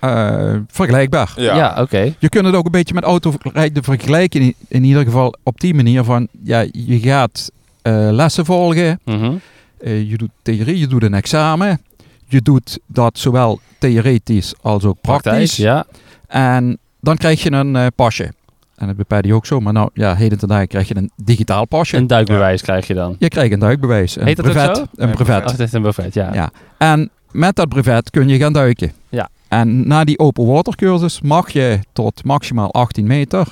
eh, 0.00 0.54
vergelijkbaar. 0.68 1.32
Ja, 1.36 1.76
oké. 1.80 2.14
Je 2.18 2.28
kunt 2.28 2.44
het 2.46 2.54
ook 2.54 2.64
een 2.64 2.70
beetje 2.70 2.94
met 2.94 3.04
autorijden 3.04 3.82
vergelijken. 3.84 4.40
In, 4.40 4.54
in 4.68 4.84
ieder 4.84 5.04
geval 5.04 5.34
op 5.42 5.60
die 5.60 5.74
manier 5.74 6.04
van, 6.04 6.28
ja, 6.42 6.60
je 6.72 6.98
gaat 7.00 7.50
eh, 7.82 8.08
lessen 8.10 8.44
volgen. 8.44 9.00
Mhm. 9.04 9.32
eh, 9.80 10.10
je 10.10 10.16
doet 10.16 10.30
theorie, 10.42 10.78
je 10.78 10.86
doet 10.86 11.02
een 11.02 11.14
examen. 11.14 11.80
Je 12.28 12.42
doet 12.42 12.78
dat 12.86 13.18
zowel 13.18 13.60
theoretisch 13.78 14.54
als 14.60 14.84
ook 14.84 15.00
Praktijk, 15.00 15.34
praktisch. 15.36 15.56
ja. 15.56 15.86
En 16.26 16.78
dan 17.00 17.16
krijg 17.16 17.42
je 17.42 17.52
een 17.52 17.76
eh, 17.76 17.86
pasje. 17.96 18.32
En 18.78 18.86
dat 18.86 18.96
bepaalt 18.96 19.24
je 19.24 19.34
ook 19.34 19.46
zo. 19.46 19.60
Maar 19.60 19.72
nou, 19.72 19.90
ja, 19.94 20.14
heden 20.14 20.38
ten 20.38 20.48
dagen 20.48 20.68
krijg 20.68 20.88
je 20.88 20.96
een 20.96 21.10
digitaal 21.16 21.66
pasje. 21.66 21.96
Een 21.96 22.06
duikbewijs 22.06 22.62
krijg 22.62 22.86
je 22.86 22.94
dan. 22.94 23.16
je 23.18 23.28
krijgt 23.28 23.52
een 23.52 23.58
duikbewijs. 23.58 24.16
Een 24.16 24.26
Heet 24.26 24.36
dat 24.36 24.46
ook 24.46 24.52
brevet. 24.52 24.76
zo? 24.76 24.82
Een 24.82 24.88
brevet. 24.96 25.16
brevet. 25.16 25.44
Oh, 25.44 25.50
het 25.50 25.60
is 25.60 25.72
een 25.72 25.82
buffet, 25.82 26.14
ja. 26.14 26.34
Ja. 26.34 26.50
En 26.78 27.10
met 27.30 27.56
dat 27.56 27.68
brevet 27.68 28.10
kun 28.10 28.28
je 28.28 28.38
gaan 28.38 28.52
duiken. 28.52 28.92
Ja. 29.08 29.28
En 29.48 29.88
na 29.88 30.04
die 30.04 30.18
open 30.18 30.46
water 30.46 30.76
cursus 30.76 31.20
mag 31.20 31.50
je 31.50 31.78
tot 31.92 32.24
maximaal 32.24 32.72
18 32.72 33.06
meter. 33.06 33.46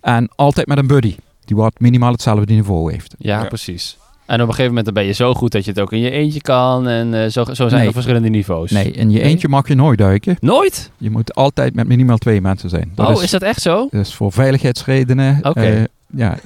En 0.00 0.28
altijd 0.34 0.66
met 0.66 0.78
een 0.78 0.86
buddy. 0.86 1.16
Die 1.44 1.56
wat 1.56 1.72
minimaal 1.78 2.12
hetzelfde 2.12 2.54
niveau 2.54 2.92
heeft. 2.92 3.14
Ja, 3.18 3.40
Ja. 3.42 3.48
precies. 3.48 3.98
En 4.26 4.34
op 4.34 4.40
een 4.40 4.46
gegeven 4.46 4.66
moment 4.68 4.84
dan 4.84 4.94
ben 4.94 5.04
je 5.04 5.12
zo 5.12 5.34
goed 5.34 5.52
dat 5.52 5.64
je 5.64 5.70
het 5.70 5.80
ook 5.80 5.92
in 5.92 5.98
je 6.00 6.10
eentje 6.10 6.40
kan. 6.40 6.88
En 6.88 7.14
eh, 7.14 7.30
zo, 7.30 7.44
zo 7.44 7.54
zijn 7.54 7.70
Nee. 7.72 7.86
er 7.86 7.92
verschillende 7.92 8.28
niveaus. 8.28 8.70
Nee, 8.70 8.90
in 8.90 9.10
je 9.10 9.18
Nee? 9.18 9.26
eentje 9.26 9.48
mag 9.48 9.68
je 9.68 9.74
nooit 9.74 9.98
duiken. 9.98 10.36
Nooit? 10.40 10.90
Je 10.98 11.10
moet 11.10 11.34
altijd 11.34 11.74
met 11.74 11.86
minimaal 11.86 12.18
twee 12.18 12.40
mensen 12.40 12.68
zijn. 12.70 12.92
Dat 12.94 13.06
oh, 13.06 13.12
is, 13.12 13.22
is 13.22 13.30
dat 13.30 13.42
echt 13.42 13.60
zo? 13.62 13.88
dat 13.90 14.00
is 14.00 14.14
voor 14.14 14.32
veiligheidsredenen. 14.32 15.38
Oké. 15.42 15.60
eh, 15.60 15.82
ja, 16.16 16.36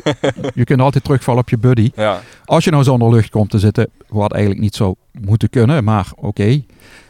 je 0.55 0.65
kunt 0.65 0.81
altijd 0.81 1.05
terugvallen 1.05 1.41
op 1.41 1.49
je 1.49 1.59
buddy. 1.59 1.91
Ja. 1.97 2.21
Als 2.45 2.65
je 2.65 2.71
nou 2.71 2.83
zonder 2.85 3.11
lucht 3.11 3.31
komt 3.31 3.51
te 3.51 3.59
zitten, 3.59 3.89
wat 4.09 4.33
eigenlijk 4.33 4.63
niet 4.63 4.75
zou 4.75 4.95
moeten 5.21 5.51
kunnen, 5.51 5.85
maar 5.85 6.07
oké. 6.17 6.63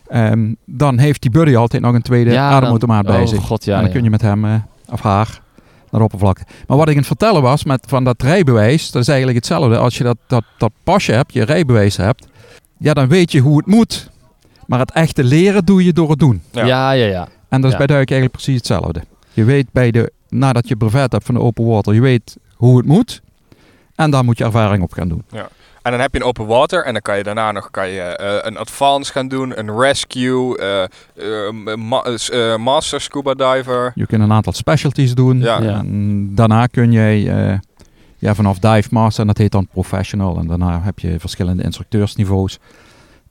Ehm, 0.08 0.52
dan 0.64 0.98
heeft 0.98 1.22
die 1.22 1.30
buddy 1.30 1.56
altijd 1.56 1.82
nog 1.82 1.94
een 1.94 2.02
tweede 2.02 2.30
Ja, 2.30 2.50
ademautomaat 2.50 3.04
dan- 3.04 3.12
bij 3.14 3.22
oh, 3.22 3.28
zich. 3.28 3.42
god, 3.42 3.64
ja, 3.64 3.72
en 3.72 3.78
dan 3.78 3.86
ja. 3.88 3.94
kun 3.94 4.04
je 4.04 4.10
met 4.10 4.22
hem 4.22 4.44
eh, 4.44 4.54
of 4.90 5.00
haar 5.00 5.40
naar 5.90 6.00
de 6.00 6.06
oppervlakte. 6.06 6.44
Maar 6.66 6.76
wat 6.76 6.86
ik 6.86 6.92
aan 6.92 6.98
het 6.98 7.06
vertellen 7.06 7.42
was 7.42 7.64
met 7.64 7.84
van 7.88 8.04
dat 8.04 8.22
rijbewijs, 8.22 8.90
dat 8.90 9.02
is 9.02 9.08
eigenlijk 9.08 9.38
hetzelfde. 9.38 9.76
Als 9.78 9.98
je 9.98 10.04
dat, 10.04 10.16
dat, 10.26 10.44
dat 10.58 10.72
pasje 10.84 11.12
hebt, 11.12 11.32
je 11.32 11.42
rijbewijs 11.44 11.96
hebt, 11.96 12.26
ja, 12.78 12.94
dan 12.94 13.08
weet 13.08 13.32
je 13.32 13.40
hoe 13.40 13.56
het 13.56 13.66
moet. 13.66 14.10
Maar 14.66 14.78
het 14.78 14.92
echte 14.92 15.24
leren 15.24 15.64
doe 15.64 15.84
je 15.84 15.92
door 15.92 16.10
het 16.10 16.18
doen. 16.18 16.42
Ja. 16.52 16.64
Ja, 16.64 16.90
ja, 16.90 17.06
ja. 17.06 17.28
En 17.48 17.60
dat 17.60 17.64
is 17.64 17.70
Ja. 17.72 17.76
bij 17.76 17.86
duiken 17.86 18.14
eigenlijk 18.16 18.32
precies 18.32 18.56
hetzelfde. 18.56 19.02
Je 19.32 19.44
weet 19.44 19.66
bij 19.72 19.90
de, 19.90 20.12
nadat 20.28 20.68
je 20.68 20.76
brevet 20.76 21.12
hebt 21.12 21.24
van 21.24 21.34
de 21.34 21.40
open 21.40 21.64
water, 21.66 21.94
je 21.94 22.00
weet 22.00 22.36
hoe 22.54 22.76
het 22.76 22.86
moet. 22.86 23.22
En 23.94 24.10
daar 24.10 24.24
moet 24.24 24.38
je 24.38 24.44
ervaring 24.44 24.82
op 24.82 24.92
gaan 24.92 25.08
doen. 25.08 25.22
En 25.88 25.94
dan 25.94 26.02
heb 26.02 26.14
je 26.14 26.20
een 26.20 26.26
open 26.26 26.46
water 26.46 26.84
en 26.84 26.92
dan 26.92 27.02
kan 27.02 27.16
je 27.16 27.22
daarna 27.22 27.52
nog 27.52 27.70
kan 27.70 27.88
je, 27.88 28.00
eh, 28.00 28.36
een 28.40 28.56
advance 28.56 29.12
gaan 29.12 29.28
doen, 29.28 29.58
een 29.58 29.78
rescue, 29.78 30.58
eh, 30.58 30.82
eh, 30.82 31.76
ma- 31.76 32.02
eh, 32.02 32.56
master 32.56 33.00
scuba 33.00 33.34
diver. 33.34 33.92
Je 33.94 34.06
kunt 34.06 34.22
een 34.22 34.32
aantal 34.32 34.52
specialties 34.52 35.14
doen. 35.14 35.38
Ja. 35.40 35.62
Ja. 35.62 35.78
En 35.78 36.34
daarna 36.34 36.66
kun 36.66 36.92
je 36.92 37.30
eh, 37.30 37.58
ja, 38.18 38.34
vanaf 38.34 38.58
dive 38.58 38.88
master, 38.90 39.20
en 39.20 39.26
dat 39.26 39.38
heet 39.38 39.52
dan 39.52 39.66
professional. 39.72 40.38
En 40.38 40.46
daarna 40.46 40.80
heb 40.82 40.98
je 40.98 41.16
verschillende 41.20 41.62
instructeursniveaus. 41.62 42.58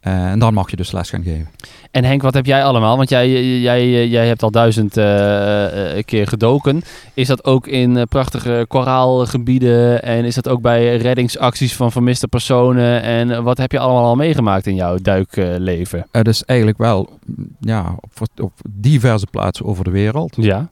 Eh, 0.08 0.32
en 0.32 0.40
dan 0.40 0.54
mag 0.54 0.70
je 0.70 0.76
dus 0.76 0.92
les 0.92 1.10
gaan 1.10 1.24
geven. 1.24 1.48
En 1.92 2.04
Henk, 2.04 2.22
wat 2.22 2.34
heb 2.34 2.46
jij 2.46 2.64
allemaal? 2.64 2.98
Want 2.98 3.10
jij, 3.10 3.60
jij, 3.60 4.08
jij 4.08 4.28
hebt 4.28 4.44
al 4.44 4.52
duizend 4.52 4.98
eh, 4.98 5.98
eh, 5.98 6.04
keer 6.06 6.28
gedoken. 6.28 6.82
Is 7.14 7.28
dat 7.28 7.44
ook 7.44 7.68
in 7.68 8.08
prachtige 8.10 8.66
koraalgebieden? 8.68 10.04
En 10.04 10.26
is 10.26 10.36
dat 10.36 10.48
ook 10.48 10.62
bij 10.62 10.98
reddingsacties 10.98 11.76
van 11.76 11.92
vermiste 11.92 12.28
personen? 12.28 13.02
En 13.02 13.44
wat 13.44 13.58
heb 13.58 13.72
je 13.72 13.80
allemaal 13.80 14.04
al 14.04 14.16
meegemaakt 14.16 14.68
in 14.68 14.76
jouw 14.76 14.98
duikleven? 15.02 16.08
Het 16.12 16.28
is 16.28 16.44
eigenlijk 16.44 16.80
wel 16.80 17.10
ja, 17.60 17.96
op, 18.00 18.28
op 18.42 18.52
diverse 18.70 19.28
plaatsen 19.32 19.66
over 19.66 19.84
de 19.84 19.92
wereld. 19.92 20.36
ja, 20.36 20.70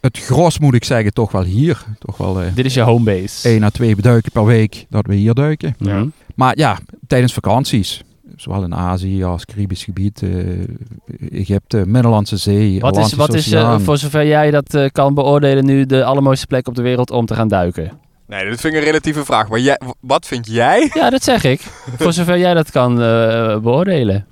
Het 0.00 0.18
gros 0.18 0.58
moet 0.58 0.74
ik 0.74 0.84
zeggen 0.84 1.12
toch 1.12 1.32
wel 1.32 1.42
hier. 1.42 1.84
Toch 1.98 2.16
wel 2.16 2.38
dit 2.54 2.64
is 2.64 2.74
je 2.74 2.80
homebase. 2.80 3.48
één 3.48 3.62
à 3.62 3.70
twee 3.70 3.96
duiken 3.96 4.32
per 4.32 4.44
week 4.44 4.86
dat 4.90 5.06
we 5.06 5.14
hier 5.14 5.34
duiken. 5.34 5.74
Mhm. 5.78 6.06
Maar 6.34 6.58
ja, 6.58 6.78
tijdens 7.06 7.32
vakanties. 7.32 8.02
Zowel 8.36 8.62
in 8.64 8.74
Azië 8.74 9.24
als 9.24 9.44
Caribisch 9.44 9.84
gebied, 9.84 10.22
eh, 10.22 11.40
Egypte, 11.40 11.82
Middellandse 11.86 12.36
Zee, 12.36 12.80
Wat 12.80 12.96
is, 12.96 13.02
Atlantische 13.02 13.16
wat 13.16 13.34
is 13.34 13.52
eh, 13.52 13.58
Oceaan. 13.60 13.80
voor 13.80 13.98
zover 13.98 14.26
jij 14.26 14.50
dat 14.50 14.74
eh, 14.74 14.88
kan 14.92 15.14
beoordelen 15.14 15.64
nu, 15.64 15.86
de 15.86 16.04
allermooiste 16.04 16.46
plek 16.46 16.68
op 16.68 16.74
de 16.74 16.82
wereld 16.82 17.10
om 17.10 17.26
te 17.26 17.34
gaan 17.34 17.48
duiken? 17.48 17.92
Nee, 18.26 18.48
dat 18.50 18.60
vind 18.60 18.74
ik 18.74 18.78
een 18.80 18.86
relatieve 18.86 19.24
vraag. 19.24 19.48
Maar 19.48 19.58
jij, 19.60 19.80
wat 20.00 20.26
vind 20.26 20.46
jij? 20.46 20.90
Ja, 20.94 21.10
dat 21.10 21.22
zeg 21.22 21.44
ik. 21.44 21.60
voor 21.96 22.12
zover 22.12 22.38
jij 22.38 22.54
dat 22.54 22.70
kan 22.70 22.92
eh, 23.02 23.58
beoordelen. 23.58 24.26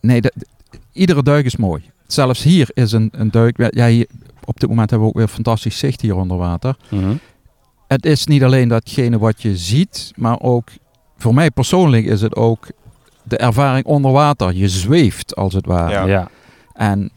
Nee, 0.00 0.20
dat- 0.20 0.32
iedere 0.92 1.22
duik 1.22 1.44
is 1.44 1.56
mooi. 1.56 1.82
Zelfs 2.06 2.42
hier 2.42 2.68
is 2.74 2.92
een, 2.92 3.08
een 3.12 3.30
duik. 3.30 3.68
Ja, 3.74 3.86
hier, 3.86 4.06
op 4.44 4.60
dit 4.60 4.68
moment 4.68 4.90
hebben 4.90 5.08
we 5.08 5.14
ook 5.14 5.20
weer 5.20 5.34
fantastisch 5.34 5.78
zicht 5.78 6.00
hier 6.00 6.16
onder 6.16 6.36
water. 6.36 6.76
Mhm. 6.90 7.14
Het 7.88 8.06
is 8.06 8.26
niet 8.26 8.42
alleen 8.44 8.68
datgene 8.68 9.18
wat 9.18 9.42
je 9.42 9.56
ziet, 9.56 10.12
maar 10.16 10.40
ook 10.40 10.68
voor 11.18 11.34
mij 11.34 11.50
persoonlijk 11.50 12.04
is 12.04 12.20
het 12.20 12.36
ook 12.36 12.66
de 13.22 13.36
ervaring 13.36 13.84
onder 13.86 14.12
water. 14.12 14.52
Je 14.54 14.68
zweeft 14.68 15.36
als 15.36 15.54
het 15.54 15.66
ware. 15.66 15.90
Ja. 15.92 16.04
ja. 16.06 16.28
En 16.74 17.10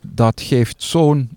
dat 0.00 0.40
geeft 0.40 0.82
zo'n 0.82 1.30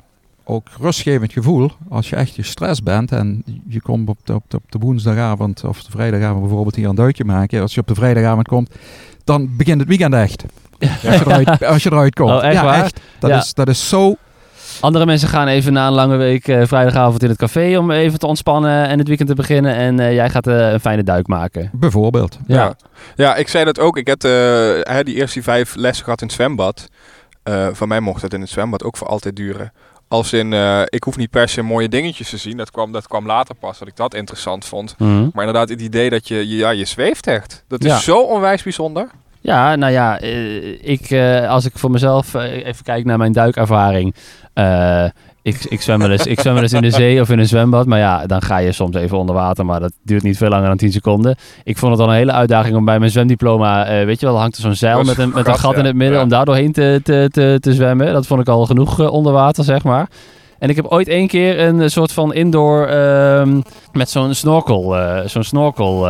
ook 0.43 0.67
rustgevend 0.79 1.31
gevoel 1.33 1.71
als 1.89 2.09
je 2.09 2.15
echt 2.15 2.33
gestrest 2.33 2.83
bent 2.83 3.11
en 3.11 3.43
je 3.67 3.81
komt 3.81 4.09
op 4.09 4.17
de, 4.23 4.33
op 4.33 4.43
de, 4.47 4.57
op 4.57 4.71
de 4.71 4.79
woensdagavond 4.79 5.63
of 5.63 5.83
de 5.83 5.91
vrijdagavond 5.91 6.41
bijvoorbeeld 6.41 6.75
hier 6.75 6.89
een 6.89 6.95
duikje 6.95 7.23
maken. 7.25 7.61
Als 7.61 7.73
je 7.73 7.81
op 7.81 7.87
de 7.87 7.95
vrijdagavond 7.95 8.47
komt, 8.47 8.75
dan 9.23 9.55
begint 9.57 9.79
het 9.79 9.87
weekend 9.89 10.13
echt. 10.13 10.45
Als, 10.79 11.01
je 11.01 11.25
eruit, 11.25 11.63
als 11.63 11.83
je 11.83 11.91
eruit 11.91 12.15
komt. 12.15 12.29
Oh, 12.31 12.43
echt 12.43 12.53
ja, 12.53 12.63
waar? 12.63 12.83
echt. 12.83 12.99
Dat, 13.19 13.29
Ja. 13.29 13.37
is, 13.37 13.53
dat 13.53 13.67
is 13.67 13.89
zo... 13.89 14.15
Andere 14.81 15.05
mensen 15.05 15.27
gaan 15.29 15.47
even 15.47 15.73
na 15.73 15.87
een 15.87 15.93
lange 15.93 16.15
week 16.15 16.47
eh, 16.47 16.61
vrijdagavond 16.65 17.23
in 17.23 17.29
het 17.29 17.37
café 17.37 17.77
om 17.77 17.91
even 17.91 18.19
te 18.19 18.27
ontspannen 18.27 18.87
en 18.87 18.97
het 18.99 19.07
weekend 19.07 19.29
te 19.29 19.35
beginnen. 19.35 19.75
En 19.75 19.99
eh, 19.99 20.13
jij 20.13 20.29
gaat 20.29 20.47
eh, 20.47 20.71
een 20.71 20.79
fijne 20.79 21.03
duik 21.03 21.27
maken. 21.27 21.69
Bijvoorbeeld. 21.73 22.37
Ja. 22.47 22.75
Ja, 23.15 23.35
ik 23.35 23.47
zei 23.47 23.65
dat 23.65 23.79
ook. 23.79 23.97
Ik 23.97 24.07
heb 24.07 24.23
eh, 24.23 24.31
hè, 24.81 25.03
die 25.03 25.15
eerste 25.15 25.43
vijf 25.43 25.75
lessen 25.75 26.03
gehad 26.03 26.21
in 26.21 26.27
het 26.27 26.35
zwembad. 26.35 26.87
Eh, 27.43 27.67
van 27.71 27.87
mij 27.87 27.99
mocht 27.99 28.21
het 28.21 28.33
in 28.33 28.41
het 28.41 28.49
zwembad 28.49 28.83
ook 28.83 28.97
voor 28.97 29.07
altijd 29.07 29.35
duren. 29.35 29.73
Als 30.07 30.33
in, 30.33 30.53
eh, 30.53 30.81
ik 30.85 31.03
hoef 31.03 31.17
niet 31.17 31.29
per 31.29 31.49
se 31.49 31.61
mooie 31.61 31.89
dingetjes 31.89 32.29
te 32.29 32.37
zien. 32.37 32.57
Dat 32.57 32.71
kwam, 32.71 32.91
dat 32.91 33.07
kwam 33.07 33.25
later 33.25 33.55
pas, 33.55 33.79
dat 33.79 33.87
ik 33.87 33.95
dat 33.95 34.13
interessant 34.13 34.65
vond. 34.65 34.95
Mhm. 34.97 35.13
Maar 35.33 35.45
inderdaad, 35.45 35.69
het 35.69 35.81
idee 35.81 36.09
dat 36.09 36.27
je, 36.27 36.35
je- 36.49 36.55
ja, 36.57 36.69
je 36.69 36.85
zweeft 36.85 37.27
echt. 37.27 37.63
Dat 37.67 37.83
is 37.83 37.91
Ja. 37.91 37.97
zo 37.99 38.21
onwijs 38.21 38.63
bijzonder. 38.63 39.07
Ja, 39.41 39.75
nou 39.75 39.91
ja, 39.91 40.19
eh, 40.19 40.89
ik, 40.89 41.09
eh, 41.09 41.49
als 41.49 41.65
ik 41.65 41.71
voor 41.75 41.91
mezelf 41.91 42.33
eh, 42.33 42.65
even 42.65 42.83
kijk 42.83 43.05
naar 43.05 43.17
mijn 43.17 43.31
duikervaring. 43.31 44.15
ik, 45.41 45.63
ik, 45.69 45.81
zwem 45.81 45.99
wel 45.99 46.11
eens, 46.11 46.25
ik 46.25 46.39
zwem 46.39 46.53
wel 46.53 46.63
eens 46.63 46.73
in 46.73 46.81
de 46.81 46.89
zee 46.89 47.21
of 47.21 47.29
in 47.29 47.39
een 47.39 47.47
zwembad. 47.47 47.85
Maar 47.85 47.99
ja, 47.99 48.25
dan 48.25 48.41
ga 48.41 48.57
je 48.57 48.71
soms 48.71 48.95
even 48.95 49.17
onder 49.17 49.35
water. 49.35 49.65
Maar 49.65 49.79
dat 49.79 49.93
duurt 50.03 50.23
niet 50.23 50.37
veel 50.37 50.49
langer 50.49 50.67
dan 50.67 50.77
10 50.77 50.91
seconden. 50.91 51.35
Ik 51.63 51.77
vond 51.77 51.91
het 51.91 52.01
al 52.01 52.07
een 52.07 52.15
hele 52.15 52.31
uitdaging 52.31 52.75
om 52.75 52.85
bij 52.85 52.99
mijn 52.99 53.11
zwemdiploma... 53.11 54.05
weet 54.05 54.19
je 54.19 54.25
wel, 54.25 54.39
hangt 54.39 54.55
er 54.55 54.61
zo'n 54.61 54.75
zeil 54.75 55.03
met 55.03 55.17
een, 55.17 55.31
met 55.33 55.47
een 55.47 55.59
gat, 55.59 55.77
in 55.77 55.85
het 55.85 55.95
midden... 55.95 56.17
Ja. 56.17 56.23
om 56.23 56.29
daar 56.29 56.45
doorheen 56.45 56.71
te, 56.71 56.99
te, 57.03 57.27
te, 57.31 57.57
te 57.59 57.73
zwemmen. 57.73 58.13
Dat 58.13 58.27
vond 58.27 58.41
ik 58.41 58.47
al 58.47 58.65
genoeg 58.65 59.09
onder 59.09 59.33
water, 59.33 59.63
zeg 59.63 59.83
maar. 59.83 60.07
En 60.59 60.69
ik 60.69 60.75
heb 60.75 60.85
ooit 60.85 61.07
één 61.07 61.27
keer 61.27 61.59
een 61.59 61.91
soort 61.91 62.11
van 62.11 62.33
indoor... 62.33 62.85
ehm, 62.87 63.61
met 63.91 64.09
zo'n 64.09 64.33
snorkel, 64.33 64.95
zo'n 65.25 65.43
snorkel 65.43 66.07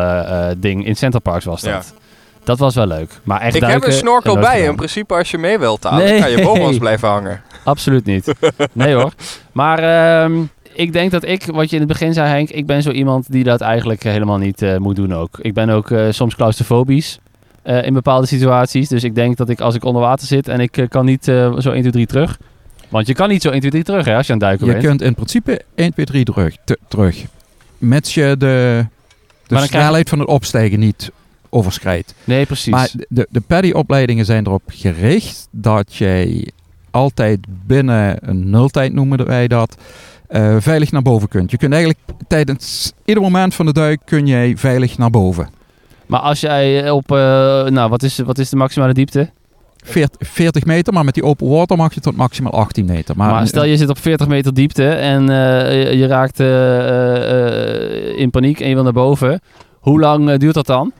ding 0.57 0.85
in 0.85 0.95
Center 0.95 1.21
Parks 1.21 1.45
was 1.45 1.61
dat. 1.61 1.93
Ja. 1.93 2.00
Dat 2.43 2.59
was 2.59 2.75
wel 2.75 2.87
leuk. 2.87 3.09
Maar 3.23 3.41
echt 3.41 3.55
ik 3.55 3.63
heb 3.63 3.83
een 3.85 3.91
snorkel 3.91 4.33
bij. 4.35 4.53
gedaan. 4.55 4.69
In 4.69 4.75
principe, 4.75 5.13
als 5.13 5.31
je 5.31 5.37
mee 5.37 5.59
wilt 5.59 5.83
halen, 5.83 6.05
Nee. 6.05 6.19
kan 6.19 6.31
je 6.31 6.41
boven 6.41 6.63
ons 6.63 6.77
blijven 6.77 7.07
hangen. 7.09 7.41
Absoluut 7.63 8.05
niet. 8.05 8.33
Nee 8.71 8.93
hoor. 8.93 9.11
Maar 9.51 9.79
ehm, 10.23 10.41
ik 10.73 10.93
denk 10.93 11.11
dat 11.11 11.23
ik, 11.25 11.45
wat 11.45 11.69
je 11.69 11.75
in 11.75 11.81
het 11.81 11.91
begin 11.91 12.13
zei 12.13 12.27
Henk, 12.29 12.49
ik 12.49 12.65
ben 12.65 12.81
zo 12.81 12.89
iemand 12.91 13.31
die 13.31 13.43
dat 13.43 13.61
eigenlijk 13.61 14.03
helemaal 14.03 14.37
niet 14.37 14.61
eh, 14.61 14.77
moet 14.77 14.95
doen 14.95 15.13
ook. 15.13 15.37
Ik 15.41 15.53
ben 15.53 15.69
ook 15.69 15.91
eh, 15.91 16.05
soms 16.09 16.35
claustrofobisch 16.35 17.19
eh, 17.63 17.85
in 17.85 17.93
bepaalde 17.93 18.27
situaties. 18.27 18.87
Dus 18.87 19.03
ik 19.03 19.15
denk 19.15 19.37
dat 19.37 19.49
ik 19.49 19.61
als 19.61 19.75
ik 19.75 19.83
onder 19.83 20.01
water 20.01 20.27
zit 20.27 20.47
en 20.47 20.59
ik 20.59 20.85
kan 20.89 21.05
niet 21.05 21.27
eh, 21.27 21.53
zo 21.59 21.71
1, 21.71 21.79
2, 21.81 21.91
3 21.91 22.05
terug. 22.05 22.37
Want 22.89 23.07
je 23.07 23.13
kan 23.13 23.29
niet 23.29 23.41
zo 23.41 23.49
1, 23.49 23.59
2, 23.59 23.71
3 23.71 23.83
terug 23.83 24.05
hè, 24.05 24.15
als 24.15 24.27
je 24.27 24.33
aan 24.33 24.37
het 24.39 24.47
duiken 24.47 24.65
Je 24.67 24.71
bent. 24.73 24.85
kunt 24.85 25.01
in 25.01 25.13
principe 25.15 25.61
1, 25.75 25.93
2, 25.93 26.05
3 26.05 26.23
terug. 26.25 26.55
te- 26.65 26.77
terug. 26.87 27.17
Mits 27.77 28.13
je 28.13 28.35
de, 28.37 28.85
de 29.47 29.55
je- 29.55 29.61
snelheid 29.65 30.09
van 30.09 30.19
het 30.19 30.27
opstijgen 30.27 30.79
niet 30.79 31.11
overschrijdt. 31.51 32.13
Nee, 32.23 32.45
precies. 32.45 32.71
Maar 32.71 32.89
de, 33.09 33.27
de 33.29 33.41
paddy-opleidingen 33.41 34.25
zijn 34.25 34.45
erop 34.45 34.61
gericht 34.67 35.47
dat 35.51 35.95
jij 35.95 36.49
altijd 36.91 37.39
binnen 37.65 38.29
een 38.29 38.49
nultijd 38.49 38.93
noemen 38.93 39.25
wij 39.25 39.47
dat, 39.47 39.77
eh, 40.27 40.55
veilig 40.59 40.91
naar 40.91 41.01
boven 41.01 41.27
kunt. 41.27 41.51
Je 41.51 41.57
kunt 41.57 41.73
eigenlijk 41.73 42.03
tijdens 42.27 42.93
ieder 43.05 43.23
moment 43.23 43.55
van 43.55 43.65
de 43.65 43.73
duik 43.73 43.99
kun 44.05 44.27
jij 44.27 44.57
veilig 44.57 44.97
naar 44.97 45.09
boven. 45.09 45.49
Maar 46.05 46.19
als 46.19 46.39
jij 46.39 46.89
op, 46.89 47.11
eh, 47.11 47.17
nou 47.65 47.89
wat 47.89 48.03
is, 48.03 48.17
wat 48.19 48.37
is 48.37 48.49
de 48.49 48.55
maximale 48.55 48.93
diepte? 48.93 49.29
40, 49.83 50.29
40 50.29 50.65
meter, 50.65 50.93
maar 50.93 51.05
met 51.05 51.13
die 51.13 51.23
open 51.23 51.47
water 51.49 51.77
mag 51.77 51.93
je 51.93 51.99
tot 51.99 52.15
maximaal 52.15 52.51
18 52.51 52.85
meter. 52.85 53.15
Maar, 53.17 53.31
Maar, 53.31 53.47
stel 53.47 53.63
je 53.65 53.77
zit 53.77 53.89
op 53.89 53.97
40 53.97 54.27
meter 54.27 54.53
diepte 54.53 54.89
en 54.89 55.29
eh, 55.29 55.93
je, 55.93 56.05
raakt 56.07 56.39
eh, 56.39 56.79
eh, 56.79 58.07
eh, 58.11 58.17
in 58.19 58.29
paniek 58.29 58.59
en 58.59 58.67
je 58.69 58.73
wil 58.73 58.83
naar 58.83 58.93
boven. 58.93 59.41
Hoe 59.79 59.99
lang 59.99 60.29
eh, 60.29 60.37
duurt 60.37 60.53
dat 60.53 60.65
dan? 60.65 60.91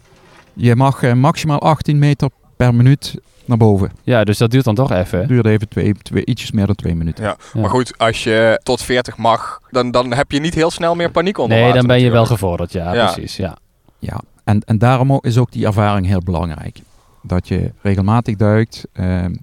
Je 0.54 0.76
mag 0.76 1.04
eh, 1.04 1.14
maximaal 1.14 1.60
18 1.62 2.00
meter 2.00 2.30
per 2.56 2.76
minuut 2.76 3.16
naar 3.46 3.58
boven. 3.58 3.92
Ja, 4.04 4.24
dus 4.24 4.38
dat 4.38 4.52
duurt 4.52 4.66
dan 4.66 4.76
toch 4.76 4.92
even. 4.92 5.20
Het 5.20 5.28
duurt 5.28 5.46
even 5.46 5.70
twee, 5.70 5.94
twee, 6.02 6.26
ietsjes 6.26 6.52
meer 6.52 6.66
dan 6.66 6.76
twee 6.76 6.96
minuten. 6.96 7.24
Ja. 7.24 7.38
Ja. 7.54 7.60
Maar 7.62 7.70
goed, 7.70 7.98
als 7.98 8.24
je 8.24 8.60
tot 8.64 8.82
40 8.82 9.18
mag, 9.18 9.62
dan, 9.70 9.92
dan 9.92 10.14
heb 10.14 10.32
je 10.32 10.40
niet 10.40 10.54
heel 10.54 10.72
snel 10.72 10.96
meer 10.96 11.12
paniek 11.12 11.38
onder 11.38 11.58
Nee, 11.58 11.66
water 11.66 11.80
dan 11.80 11.88
ben 11.88 12.02
je 12.02 12.12
wel 12.12 12.26
gevorderd. 12.26 12.72
Ja, 12.72 12.94
Ja. 12.94 13.12
precies. 13.12 13.36
Ja. 13.36 13.58
Ja, 14.00 14.22
en, 14.44 14.62
en 14.66 14.78
daarom 14.78 15.20
is 15.22 15.38
ook 15.38 15.52
die 15.52 15.66
ervaring 15.66 16.08
heel 16.08 16.22
belangrijk. 16.24 16.80
Dat 17.24 17.48
je 17.48 17.72
regelmatig 17.82 18.36
duikt, 18.36 18.86
ehm, 18.94 19.36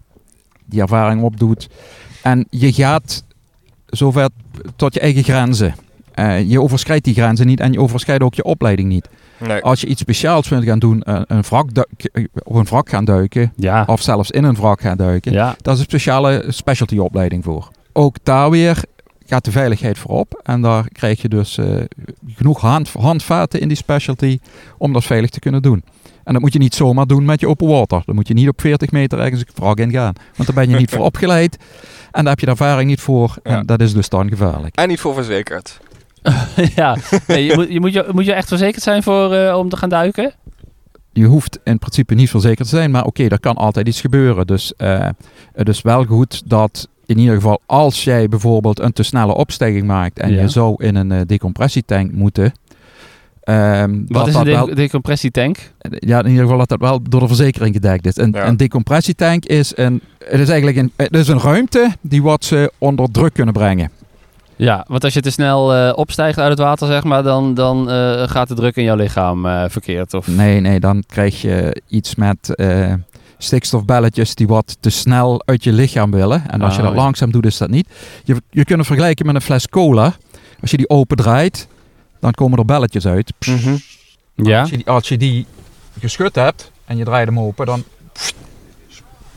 die 0.65 0.81
ervaring 0.81 1.23
opdoet. 1.23 1.69
En 2.23 2.47
je 2.51 2.73
gaat 2.73 3.25
zover 3.87 4.29
tot 4.77 4.95
je 4.95 5.01
eigen 5.01 5.23
grenzen. 5.23 5.75
Eh, 6.15 6.51
je 6.51 6.61
overschrijdt 6.61 7.05
die 7.05 7.15
grenzen 7.15 7.47
niet 7.47 7.61
en 7.61 7.73
je 7.73 7.81
overschrijdt 7.81 8.23
ook 8.23 8.35
je 8.35 8.45
opleiding 8.45 8.89
niet. 8.89 9.09
Nee. 9.39 9.61
Als 9.63 9.81
je 9.81 9.87
iets 9.87 10.01
speciaals 10.01 10.49
wilt 10.49 10.65
gaan 10.65 10.79
doen, 10.79 11.03
eh, 11.03 11.21
een 11.27 11.43
wrak 11.43 11.71
eh, 11.71 12.25
op 12.43 12.55
een 12.55 12.65
wrak 12.65 12.89
gaan 12.89 13.05
duiken, 13.05 13.53
Ja. 13.57 13.85
of 13.87 14.03
zelfs 14.03 14.31
in 14.31 14.45
een 14.45 14.55
wrak 14.55 14.81
gaan 14.81 14.97
duiken, 14.97 15.33
ja. 15.33 15.57
daar 15.63 15.75
is 15.75 15.81
een 15.81 15.87
speciale 15.87 16.45
specialty 16.49 16.99
opleiding 16.99 17.45
voor. 17.45 17.69
Ook 17.93 18.17
daar 18.23 18.51
weer 18.51 18.83
gaat 19.27 19.45
de 19.45 19.51
veiligheid 19.51 19.99
voorop. 19.99 20.41
En 20.43 20.61
daar 20.61 20.89
krijg 20.93 21.23
je 21.23 21.29
dus 21.29 21.59
eh, 21.59 21.67
genoeg 22.35 22.61
hand, 22.61 22.89
handvaten 22.93 23.61
in 23.61 23.69
die 23.69 23.77
specialty 23.77 24.39
om 24.79 24.93
dat 24.93 25.05
veilig 25.05 25.31
te 25.31 25.39
kunnen 25.39 25.63
doen. 25.63 25.85
En 26.25 26.33
dat 26.35 26.43
moet 26.43 26.53
je 26.53 26.59
niet 26.59 26.75
zomaar 26.75 27.07
doen 27.07 27.25
met 27.25 27.41
je 27.41 27.49
open 27.49 27.69
water. 27.69 28.03
Dan 28.05 28.15
moet 28.15 28.29
je 28.29 28.35
niet 28.35 28.49
op 28.49 28.61
40 28.61 28.91
meter 28.91 29.19
ergens 29.19 29.41
een 29.41 29.47
wrak 29.55 29.79
in 29.79 29.91
gaan. 29.91 30.13
Want 30.37 30.49
daar 30.55 30.65
ben 30.65 30.71
je 30.71 30.77
niet 30.77 30.91
voor 30.91 31.05
opgeleid. 31.13 31.57
En 32.11 32.23
daar 32.25 32.29
heb 32.31 32.39
je 32.41 32.47
de 32.47 32.53
ervaring 32.53 32.89
niet 32.89 33.01
voor. 33.01 33.37
Ja. 33.43 33.59
En 33.59 33.67
dat 33.67 33.81
is 33.81 33.93
dus 33.93 34.09
dan 34.09 34.29
gevaarlijk. 34.29 34.77
En 34.77 34.89
niet 34.89 35.01
voor 35.01 35.15
verzekerd. 35.15 35.79
ja. 36.77 36.97
Nee, 37.27 37.45
je, 37.45 37.55
moet, 37.55 37.69
je, 37.73 37.81
moet 37.81 37.93
je, 37.93 38.09
moet 38.13 38.25
je 38.25 38.33
echt 38.33 38.49
verzekerd 38.49 38.83
zijn 38.83 39.03
voor, 39.03 39.33
eh, 39.33 39.57
om 39.59 39.69
te 39.69 39.77
gaan 39.77 39.89
duiken? 39.89 40.33
Je 41.13 41.25
hoeft 41.25 41.59
in 41.65 41.79
principe 41.79 42.15
niet 42.15 42.31
verzekerd 42.31 42.69
te 42.69 42.77
zijn. 42.77 42.91
Maar 42.91 43.05
oké, 43.05 43.27
er 43.29 43.41
kan 43.41 43.57
altijd 43.57 43.89
iets 43.89 44.01
gebeuren. 44.01 44.47
Dus 44.47 44.75
eh, 44.77 45.09
het 45.53 45.69
is 45.69 45.83
wel 45.83 46.05
goed 46.05 46.43
dat 46.51 46.89
in 47.07 47.19
ieder 47.19 47.35
geval 47.35 47.61
als 47.67 48.05
jij 48.05 48.29
bijvoorbeeld 48.29 48.81
een 48.81 48.93
te 48.93 49.03
snelle 49.03 49.35
opstijging 49.35 49.87
maakt. 49.87 50.19
En 50.19 50.33
Ja. 50.33 50.41
je 50.41 50.49
zou 50.49 50.85
in 50.85 50.95
een 50.97 51.13
eh, 51.13 51.21
decompressietank 51.27 52.13
moeten. 52.13 52.53
ehm, 53.43 53.91
Wat 53.99 54.09
dat 54.09 54.27
is 54.27 54.33
dat 54.33 54.47
een 54.47 54.53
wel, 54.53 54.67
de 54.67 54.75
decompressietank? 54.75 55.57
ja, 55.91 56.19
in 56.23 56.27
ieder 56.29 56.43
geval 56.43 56.59
dat 56.59 56.69
dat 56.69 56.81
wel 56.81 57.03
door 57.03 57.21
de 57.21 57.27
verzekering 57.27 57.75
gedekt 57.75 58.07
is. 58.07 58.17
Een, 58.17 58.31
Ja. 58.33 58.47
een 58.47 58.57
decompressietank 58.57 59.45
is 59.45 59.73
een, 59.77 60.01
het 60.25 60.41
is 60.41 60.49
eigenlijk 60.49 60.79
een, 60.79 60.93
het 60.97 61.15
is 61.17 61.29
een 61.29 61.41
ruimte 61.41 61.91
die 62.01 62.23
wat 62.23 62.45
ze 62.45 62.73
onder 62.79 63.11
druk 63.11 63.33
kunnen 63.35 63.55
brengen. 63.55 63.91
Ja, 64.59 64.85
want 64.89 65.05
als 65.05 65.15
je 65.15 65.21
te 65.21 65.31
snel 65.31 65.75
eh, 65.75 65.93
opstijgt 65.97 66.39
uit 66.39 66.51
het 66.51 66.59
water, 66.59 66.87
zeg 66.87 67.05
maar, 67.05 67.23
dan, 67.23 67.55
dan 67.55 67.91
eh, 67.91 68.29
gaat 68.29 68.49
de 68.49 68.55
druk 68.55 68.77
in 68.77 68.85
jouw 68.85 68.97
lichaam 68.97 69.47
eh, 69.47 69.65
verkeerd. 69.69 70.15
Of... 70.15 70.27
Nee, 70.27 70.61
nee, 70.61 70.81
dan 70.81 71.05
krijg 71.07 71.41
je 71.41 71.83
iets 71.89 72.15
met 72.15 72.55
eh, 72.55 72.95
stikstofbelletjes 73.39 74.35
die 74.35 74.47
wat 74.47 74.77
te 74.81 74.91
snel 74.91 75.43
uit 75.45 75.65
je 75.65 75.73
lichaam 75.73 76.11
willen. 76.11 76.51
En 76.51 76.61
als 76.61 76.77
je 76.77 76.83
dat 76.83 76.91
ja. 76.91 76.97
langzaam 76.97 77.31
doet, 77.31 77.47
is 77.47 77.59
dat 77.59 77.71
niet. 77.71 77.89
Je, 78.25 78.43
je 78.51 78.65
kunt 78.65 78.79
het 78.79 78.87
vergelijken 78.87 79.27
met 79.27 79.35
een 79.35 79.41
fles 79.41 79.69
cola. 79.69 80.15
Als 80.61 80.71
je 80.71 80.77
die 80.77 80.89
open 80.89 81.17
draait, 81.17 81.69
dan 82.21 82.33
komen 82.33 82.59
er 82.59 82.65
belletjes 82.65 83.07
uit. 83.07 83.33
Mhm. 83.47 83.77
Ja? 84.35 84.61
Als, 84.61 84.71
je 84.71 84.77
die, 84.77 84.87
als 84.87 85.09
je 85.09 85.17
die 85.17 85.47
geschud 86.01 86.35
hebt 86.35 86.71
en 86.85 86.97
je 86.97 87.05
draait 87.05 87.29
hem 87.29 87.41
open, 87.41 87.67
dan, 87.67 87.85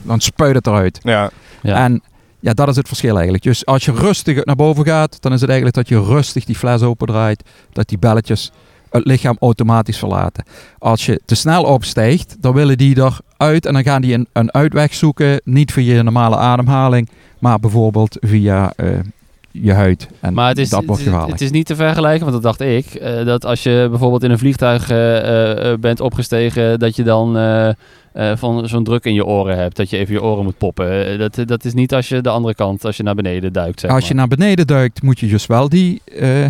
dan 0.02 0.20
spuit 0.20 0.54
het 0.54 0.66
eruit. 0.66 0.98
Ja. 1.02 1.30
Ja. 1.62 1.84
En 1.84 2.02
ja, 2.42 2.52
dat 2.52 2.68
is 2.68 2.76
het 2.76 2.86
verschil 2.88 3.14
eigenlijk. 3.14 3.44
Dus 3.44 3.66
als 3.66 3.84
je 3.84 3.92
rustig 3.92 4.44
naar 4.44 4.56
boven 4.56 4.84
gaat, 4.84 5.16
dan 5.22 5.32
is 5.32 5.40
het 5.40 5.50
eigenlijk 5.50 5.78
dat 5.78 5.88
je 5.88 6.04
rustig 6.14 6.44
die 6.44 6.56
fles 6.56 6.82
opendraait. 6.82 7.42
Dat 7.72 7.88
die 7.88 7.98
belletjes 7.98 8.50
het 8.90 9.04
lichaam 9.06 9.36
automatisch 9.40 9.98
verlaten. 9.98 10.44
Als 10.78 11.06
je 11.06 11.20
te 11.24 11.34
snel 11.34 11.62
opstijgt, 11.64 12.36
dan 12.40 12.54
willen 12.54 12.78
die 12.78 12.96
eruit 13.36 13.66
en 13.66 13.72
dan 13.72 13.82
gaan 13.82 14.02
die 14.02 14.14
een, 14.14 14.26
een 14.32 14.52
uitweg 14.52 14.94
zoeken. 14.94 15.40
Niet 15.44 15.72
via 15.72 15.94
je 15.94 16.02
normale 16.02 16.36
ademhaling, 16.36 17.08
maar 17.38 17.58
bijvoorbeeld 17.60 18.16
via 18.20 18.72
eh, 18.76 18.88
je 19.50 19.72
huid. 19.72 20.08
En 20.20 20.34
Maar 20.34 20.48
het 20.48 20.58
is, 20.58 20.68
dat 20.70 20.78
wordt 20.84 20.90
het, 20.90 21.00
is- 21.00 21.06
gevaarlijk. 21.06 21.32
het 21.32 21.40
is 21.40 21.50
niet 21.50 21.66
te 21.66 21.76
vergelijken, 21.76 22.20
want 22.30 22.42
dat 22.42 22.56
dacht 22.58 22.70
ik. 22.70 22.94
eh, 22.94 23.24
dat 23.24 23.44
als 23.44 23.62
je 23.62 23.86
bijvoorbeeld 23.90 24.22
in 24.24 24.30
een 24.30 24.38
vliegtuig 24.38 24.90
eh, 24.90 25.72
bent 25.80 26.00
opgestegen, 26.00 26.78
dat 26.78 26.96
je 26.96 27.02
dan 27.02 27.36
eh, 28.12 28.30
eh, 28.30 28.36
van 28.38 28.68
zo'n 28.68 28.84
druk 28.84 29.04
in 29.04 29.14
je 29.14 29.24
oren 29.26 29.56
hebt. 29.58 29.76
Dat 29.76 29.90
je 29.90 29.96
even 29.96 30.14
je 30.14 30.22
oren 30.22 30.44
moet 30.44 30.58
poppen. 30.58 31.06
Eh, 31.06 31.18
dat, 31.18 31.48
dat 31.48 31.64
is 31.64 31.74
niet 31.74 31.94
als 31.94 32.08
je 32.08 32.20
de 32.20 32.28
andere 32.28 32.54
kant, 32.54 32.84
als 32.84 32.96
je 32.96 33.02
naar 33.02 33.14
beneden 33.14 33.52
duikt. 33.52 33.80
Zeg 33.80 33.90
als 33.90 34.08
je 34.08 34.14
naar 34.14 34.28
beneden 34.28 34.66
duikt, 34.66 35.02
moet 35.02 35.20
je 35.20 35.26
dus 35.26 35.46
wel 35.46 35.68
die 35.68 36.02
eh, 36.04 36.44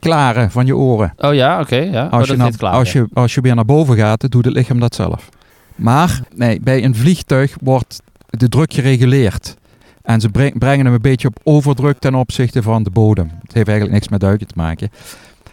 klaren 0.00 0.50
van 0.50 0.66
je 0.66 0.76
oren. 0.76 1.12
Oh 1.18 1.34
ja, 1.34 1.60
oké. 1.60 1.76
ja. 1.76 2.06
Oh, 2.06 2.12
Als, 2.12 2.28
je 2.28 2.36
naar- 2.36 2.58
als, 2.60 2.92
je, 2.92 3.06
als 3.12 3.34
je 3.34 3.40
weer 3.40 3.54
naar 3.54 3.64
boven 3.64 3.96
gaat, 3.96 4.30
doet 4.30 4.44
het 4.44 4.54
lichaam 4.54 4.80
dat 4.80 4.94
zelf. 4.94 5.28
Maar 5.74 6.20
nee, 6.34 6.60
bij 6.60 6.84
een 6.84 6.94
vliegtuig 6.94 7.56
wordt 7.62 8.00
de 8.26 8.48
druk 8.48 8.72
gereguleerd. 8.72 9.56
En 10.02 10.20
ze 10.20 10.28
breng- 10.28 10.58
brengen 10.58 10.84
hem 10.84 10.94
een 10.94 11.00
beetje 11.00 11.28
op 11.28 11.38
overdruk 11.42 11.98
ten 11.98 12.14
opzichte 12.14 12.62
van 12.62 12.82
de 12.82 12.90
bodem. 12.90 13.30
Het 13.42 13.52
heeft 13.52 13.68
eigenlijk 13.68 13.90
niks 13.98 14.08
met 14.08 14.20
duiken 14.20 14.46
te 14.46 14.54
maken. 14.56 14.90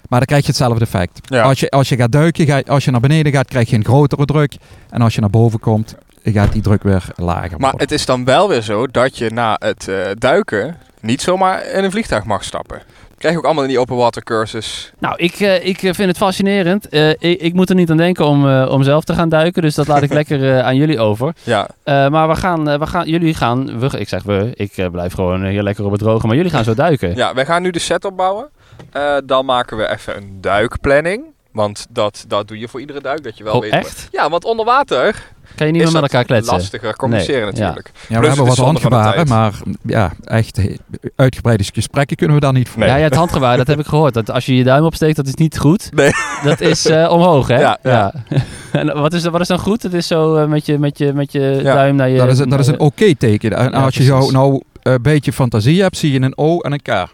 Maar 0.09 0.19
dan 0.19 0.27
krijg 0.27 0.41
je 0.41 0.47
hetzelfde 0.47 0.83
effect. 0.85 1.19
Ja. 1.23 1.41
Als, 1.41 1.59
je, 1.59 1.69
als 1.69 1.89
je 1.89 1.95
gaat 1.95 2.11
duiken, 2.11 2.45
ga, 2.45 2.61
als 2.67 2.85
je 2.85 2.91
naar 2.91 2.99
beneden 2.99 3.31
gaat, 3.31 3.47
krijg 3.47 3.69
je 3.69 3.75
een 3.75 3.85
grotere 3.85 4.25
druk. 4.25 4.55
En 4.89 5.01
als 5.01 5.15
je 5.15 5.21
naar 5.21 5.29
boven 5.29 5.59
komt, 5.59 5.95
gaat 6.23 6.51
die 6.53 6.61
druk 6.61 6.83
weer 6.83 7.03
lager 7.15 7.49
Maar 7.49 7.59
worden. 7.59 7.79
het 7.79 7.91
is 7.91 8.05
dan 8.05 8.25
wel 8.25 8.49
weer 8.49 8.61
zo 8.61 8.87
dat 8.87 9.17
je 9.17 9.29
na 9.29 9.55
het 9.59 9.87
eh, 9.87 9.95
duiken 10.17 10.77
niet 11.01 11.21
zomaar 11.21 11.65
in 11.71 11.83
een 11.83 11.91
vliegtuig 11.91 12.23
mag 12.25 12.43
stappen. 12.43 12.81
Krijg 13.17 13.33
je 13.33 13.39
ook 13.39 13.45
allemaal 13.45 13.63
in 13.63 13.69
die 13.69 13.79
open 13.79 13.95
water 13.95 14.23
cursus. 14.23 14.91
Nou, 14.99 15.13
ik, 15.17 15.33
eh, 15.39 15.65
ik 15.65 15.77
vind 15.79 15.97
het 15.97 16.17
fascinerend. 16.17 16.89
Eh, 16.89 17.09
ik, 17.09 17.19
ik 17.19 17.53
moet 17.53 17.69
er 17.69 17.75
niet 17.75 17.89
aan 17.91 17.97
denken 17.97 18.25
om, 18.25 18.47
eh, 18.49 18.67
om 18.71 18.83
zelf 18.83 19.03
te 19.03 19.13
gaan 19.13 19.29
duiken. 19.29 19.61
Dus 19.61 19.75
dat 19.75 19.87
laat 19.87 20.01
ik 20.01 20.13
lekker 20.19 20.51
eh, 20.57 20.65
aan 20.65 20.75
jullie 20.75 20.99
over. 20.99 21.33
Ja, 21.43 21.67
Eh, 21.83 22.09
maar 22.09 22.27
we 22.27 22.35
gaan, 22.35 22.69
eh, 22.69 22.79
we 22.79 22.87
gaan, 22.87 23.07
jullie 23.09 23.33
gaan, 23.33 23.79
we, 23.79 23.99
ik 23.99 24.09
zeg 24.09 24.23
we, 24.23 24.51
ik 24.53 24.77
eh, 24.77 24.85
blijf 24.91 25.13
gewoon 25.13 25.45
hier 25.45 25.63
lekker 25.63 25.85
op 25.85 25.91
het 25.91 25.99
droge. 25.99 26.27
Maar 26.27 26.35
jullie 26.35 26.51
gaan 26.51 26.63
zo 26.63 26.73
duiken. 26.73 27.15
ja 27.15 27.33
wij 27.33 27.45
gaan 27.45 27.61
nu 27.61 27.69
de 27.71 27.79
set 27.79 28.05
opbouwen. 28.05 28.47
Eh, 28.91 29.15
dan 29.25 29.45
maken 29.45 29.77
we 29.77 29.89
even 29.89 30.17
een 30.17 30.37
duikplanning. 30.41 31.23
Want 31.51 31.85
dat, 31.89 32.25
dat 32.27 32.47
doe 32.47 32.59
je 32.59 32.67
voor 32.67 32.79
iedere 32.79 33.01
duik, 33.01 33.23
dat 33.23 33.37
je 33.37 33.43
wel 33.43 33.53
Oh, 33.53 33.61
weet... 33.61 33.71
echt? 33.71 34.07
Ja, 34.11 34.29
want 34.29 34.43
onder 34.45 34.65
water 34.65 35.27
Kan 35.55 35.67
je 35.67 35.73
niet 35.73 35.81
meer 35.83 35.91
met 35.91 36.01
dat 36.01 36.11
elkaar 36.11 36.25
kletsen? 36.25 36.53
lastiger 36.53 36.95
communiceren 36.95 37.41
Nee, 37.41 37.51
natuurlijk. 37.51 37.91
Ja, 38.09 38.19
we 38.19 38.27
hebben 38.27 38.45
wat 38.45 38.57
handgebaren, 38.57 39.27
maar 39.27 39.53
ja, 39.83 40.11
echt 40.23 40.57
he- 40.57 40.75
uitgebreide 41.15 41.63
gesprekken 41.73 42.17
kunnen 42.17 42.35
we 42.35 42.41
daar 42.41 42.53
niet 42.53 42.69
voor. 42.69 42.79
Nee. 42.79 42.89
Ja, 42.89 42.95
ja, 42.95 43.03
het 43.03 43.15
handgebaar, 43.23 43.57
dat 43.57 43.67
heb 43.67 43.79
ik 43.79 43.85
gehoord. 43.85 44.13
Dat 44.13 44.31
als 44.31 44.45
je 44.45 44.55
je 44.55 44.63
duim 44.63 44.83
opsteekt, 44.83 45.15
dat 45.15 45.27
is 45.27 45.33
niet 45.33 45.57
goed. 45.57 45.89
Nee. 45.93 46.11
Dat 46.43 46.61
is 46.61 46.85
eh, 46.85 47.11
omhoog, 47.11 47.47
hè? 47.47 47.59
Ja, 47.69 47.77
ja. 47.83 48.13
en 48.71 48.93
wat 49.01 49.13
is, 49.13 49.23
wat 49.25 49.41
is 49.41 49.47
dan 49.47 49.59
goed? 49.59 49.83
Het 49.83 49.93
is 49.93 50.07
zo 50.07 50.35
eh, 50.35 50.45
met 50.47 50.65
je, 50.65 50.79
met 50.79 50.97
je, 50.97 51.13
met 51.13 51.31
je 51.31 51.39
Ja, 51.63 51.73
duim 51.73 51.95
naar 51.95 52.09
je... 52.09 52.17
Dat 52.17 52.27
is, 52.27 52.39
een- 52.39 52.49
dat 52.49 52.59
is 52.59 52.67
een 52.67 52.71
naar 52.77 52.81
oké-teken. 52.87 53.53
En 53.57 53.71
Ja, 53.71 53.83
als 53.83 53.95
je 53.95 54.03
jou 54.03 54.31
nou 54.31 54.61
een 54.83 55.01
beetje 55.01 55.33
fantasie 55.33 55.81
hebt, 55.81 55.97
zie 55.97 56.11
je 56.11 56.21
een 56.21 56.37
O 56.37 56.59
en 56.59 56.71
een 56.71 56.81
K. 56.81 57.07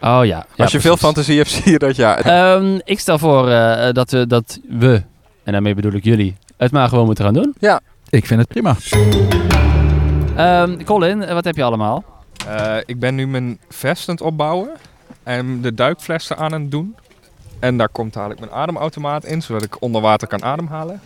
Oh 0.00 0.20
ja. 0.24 0.46
ja 0.54 0.62
Als 0.64 0.72
je 0.72 0.80
veel 0.80 0.96
fantasie 0.96 1.36
hebt, 1.36 1.50
zie 1.56 1.72
je 1.72 1.78
dat 1.78 1.96
ja. 1.96 2.18
Ehm, 2.18 2.78
ik 2.84 3.00
stel 3.00 3.18
voor 3.18 3.48
eh, 3.50 3.92
dat, 3.92 4.10
we, 4.10 4.26
dat 4.26 4.58
we, 4.68 5.02
en 5.44 5.52
daarmee 5.52 5.74
bedoel 5.74 5.92
ik 5.92 6.04
jullie, 6.04 6.36
het 6.56 6.72
maar 6.72 6.88
gewoon 6.88 7.06
moeten 7.06 7.24
gaan 7.24 7.34
doen. 7.34 7.54
Ik 8.10 8.26
vind 8.26 8.40
het 8.40 8.48
prima. 8.48 8.76
Ehm, 10.36 10.84
Colin, 10.84 11.34
wat 11.34 11.44
heb 11.44 11.56
je 11.56 11.62
allemaal? 11.62 12.04
Eh, 12.48 12.76
ik 12.84 13.00
ben 13.00 13.14
nu 13.14 13.26
mijn 13.26 13.58
vest 13.68 14.08
aan 14.08 14.14
het 14.14 14.24
opbouwen 14.24 14.70
en 15.22 15.60
de 15.60 15.74
duikflessen 15.74 16.36
aan 16.36 16.52
het 16.52 16.70
doen. 16.70 16.96
En 17.58 17.76
daar 17.76 17.88
komt 17.88 18.12
dadelijk 18.12 18.40
mijn 18.40 18.52
ademautomaat 18.52 19.24
in, 19.24 19.42
zodat 19.42 19.62
ik 19.62 19.82
onder 19.82 20.00
water 20.00 20.28
kan 20.28 20.42
ademhalen. 20.42 21.00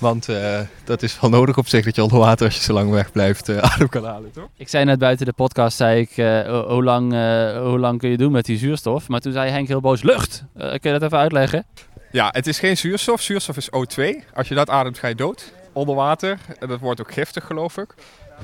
Want 0.00 0.28
eh, 0.28 0.60
dat 0.84 1.02
is 1.02 1.20
wel 1.20 1.30
nodig 1.30 1.58
op 1.58 1.68
zich, 1.68 1.84
dat 1.84 1.96
je 1.96 2.02
onder 2.02 2.18
water, 2.18 2.46
als 2.46 2.56
je 2.56 2.62
zo 2.62 2.72
lang 2.72 2.90
weg 2.90 3.12
blijft, 3.12 3.48
eh, 3.48 3.56
adem 3.72 3.88
kan 3.88 4.04
halen, 4.04 4.30
toch? 4.32 4.48
Ik 4.56 4.68
zei 4.68 4.84
net 4.84 4.98
buiten 4.98 5.26
de 5.26 5.32
podcast, 5.32 5.76
zei 5.76 6.00
ik, 6.00 6.10
eh, 6.16 6.42
ho- 6.42 6.68
hoe, 6.68 6.84
lang, 6.84 7.12
eh, 7.12 7.62
hoe 7.66 7.78
lang 7.78 7.98
kun 7.98 8.10
je 8.10 8.16
doen 8.16 8.32
met 8.32 8.44
die 8.44 8.58
zuurstof? 8.58 9.08
Maar 9.08 9.20
toen 9.20 9.32
zei 9.32 9.50
Henk 9.50 9.68
heel 9.68 9.80
boos, 9.80 10.02
lucht! 10.02 10.44
Eh, 10.56 10.68
kun 10.68 10.92
je 10.92 10.98
dat 10.98 11.02
even 11.02 11.18
uitleggen? 11.18 11.64
Ja, 12.12 12.28
het 12.32 12.46
is 12.46 12.58
geen 12.58 12.76
zuurstof. 12.76 13.20
Zuurstof 13.20 13.56
is 13.56 13.68
O2. 13.70 14.24
Als 14.34 14.48
je 14.48 14.54
dat 14.54 14.70
ademt, 14.70 14.98
ga 14.98 15.08
je 15.08 15.14
dood. 15.14 15.52
Onder 15.72 15.94
water. 15.94 16.38
En 16.58 16.68
dat 16.68 16.80
wordt 16.80 17.00
ook 17.00 17.12
giftig, 17.12 17.44
geloof 17.44 17.76
ik. 17.78 17.94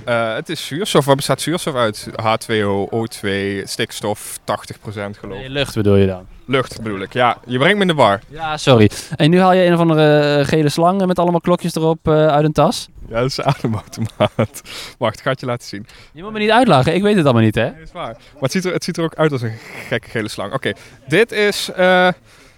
Eh, 0.04 0.34
het 0.34 0.48
is 0.48 0.66
zuurstof. 0.66 1.04
Waar 1.04 1.16
bestaat 1.16 1.40
zuurstof 1.40 1.74
uit? 1.74 2.08
H2O, 2.22 2.88
O2, 2.90 3.28
stikstof, 3.64 4.38
80% 4.44 5.18
geloof 5.18 5.34
ik. 5.36 5.40
Nee, 5.40 5.50
lucht 5.50 5.74
bedoel 5.74 5.96
je 5.96 6.06
dan? 6.06 6.26
Lucht 6.46 6.82
bedoel 6.82 7.00
ik. 7.00 7.12
Ja, 7.12 7.38
je 7.46 7.58
brengt 7.58 7.74
me 7.74 7.80
in 7.80 7.86
de 7.88 7.94
war. 7.94 8.20
Ja, 8.28 8.56
sorry. 8.56 8.90
En 9.16 9.30
nu 9.30 9.40
haal 9.40 9.52
je 9.52 9.64
een 9.64 9.72
of 9.72 9.80
andere 9.80 10.38
eh, 10.38 10.46
gele 10.46 10.68
slang 10.68 11.06
met 11.06 11.18
allemaal 11.18 11.40
klokjes 11.40 11.74
erop 11.74 12.08
eh, 12.08 12.26
uit 12.26 12.44
een 12.44 12.52
tas. 12.52 12.88
Ja, 13.08 13.20
dat 13.20 13.30
is 13.30 13.36
een 13.36 13.44
ademautomaat. 13.44 14.62
Wacht, 14.98 15.16
ik 15.16 15.22
ga 15.22 15.30
het 15.30 15.40
je 15.40 15.46
laten 15.46 15.68
zien. 15.68 15.86
Je 16.12 16.22
moet 16.22 16.32
me 16.32 16.38
niet 16.38 16.50
uitlachen, 16.50 16.94
ik 16.94 17.02
weet 17.02 17.16
het 17.16 17.24
allemaal 17.24 17.42
niet, 17.42 17.54
hè? 17.54 17.70
Nee, 17.70 17.82
is 17.82 17.92
waar. 17.92 18.16
Maar 18.32 18.42
het 18.42 18.52
ziet, 18.52 18.64
er, 18.64 18.72
het 18.72 18.84
ziet 18.84 18.96
er 18.96 19.04
ook 19.04 19.14
uit 19.14 19.32
als 19.32 19.42
een 19.42 19.56
gekke 19.88 20.08
gele 20.08 20.28
slang. 20.28 20.52
Oké, 20.52 20.72
dit 21.06 21.32
is 21.32 21.70
eh 21.70 22.08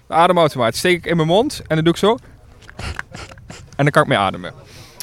de 0.09 0.14
ademautomaat. 0.14 0.76
Steek 0.76 0.97
ik 0.97 1.07
in 1.07 1.16
mijn 1.16 1.28
mond 1.28 1.62
en 1.66 1.75
dan 1.75 1.85
doe 1.85 1.92
ik 1.92 1.99
zo. 1.99 2.16
En 3.76 3.85
dan 3.85 3.90
kan 3.90 4.02
ik 4.02 4.09
mee 4.09 4.18
ademen. 4.18 4.52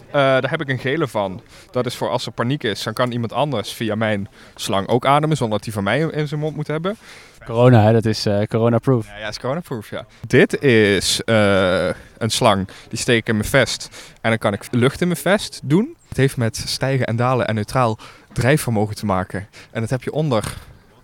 Eh, 0.08 0.22
daar 0.22 0.50
heb 0.50 0.62
ik 0.62 0.70
een 0.70 0.80
gele 0.80 1.08
van. 1.08 1.42
Dat 1.72 1.86
is 1.86 1.96
voor 1.96 2.10
als 2.10 2.26
er 2.26 2.32
paniek 2.32 2.64
is, 2.64 2.84
dan 2.84 2.94
kan 2.94 3.12
iemand 3.12 3.34
anders 3.34 3.74
via 3.74 3.96
mijn 3.96 4.28
slang 4.56 4.88
ook 4.88 5.06
ademen, 5.06 5.38
zonder 5.38 5.58
dat 5.58 5.66
hij 5.66 5.74
van 5.74 5.84
mij 5.84 6.00
in 6.00 6.28
zijn 6.28 6.40
mond 6.40 6.56
moet 6.56 6.68
hebben. 6.68 6.98
Corona, 7.46 7.84
hè? 7.84 7.94
Dat 7.94 8.06
is 8.06 8.26
eh, 8.26 8.42
corona-proof. 8.44 9.08
Ja, 9.08 9.18
ja, 9.18 9.28
is 9.28 9.40
coronaproof, 9.40 9.90
ja. 9.90 10.06
Dit 10.28 10.62
is 10.62 11.24
eh, 11.24 11.86
een 12.18 12.30
slang, 12.30 12.68
die 12.90 13.00
steek 13.00 13.18
ik 13.18 13.28
in 13.28 13.36
mijn 13.38 13.50
vest. 13.50 13.90
En 14.22 14.30
dan 14.30 14.38
kan 14.40 14.54
ik 14.54 14.62
lucht 14.72 15.02
in 15.02 15.08
mijn 15.08 15.20
vest 15.20 15.60
doen. 15.64 15.96
Het 16.08 16.18
heeft 16.18 16.38
met 16.38 16.64
stijgen 16.66 17.06
en 17.06 17.16
dalen 17.16 17.48
en 17.48 17.56
neutraal 17.56 17.98
drijfvermogen 18.34 18.96
te 18.96 19.06
maken. 19.06 19.48
En 19.72 19.82
dat 19.82 19.90
heb 19.90 20.04
je 20.04 20.12
onder 20.12 20.54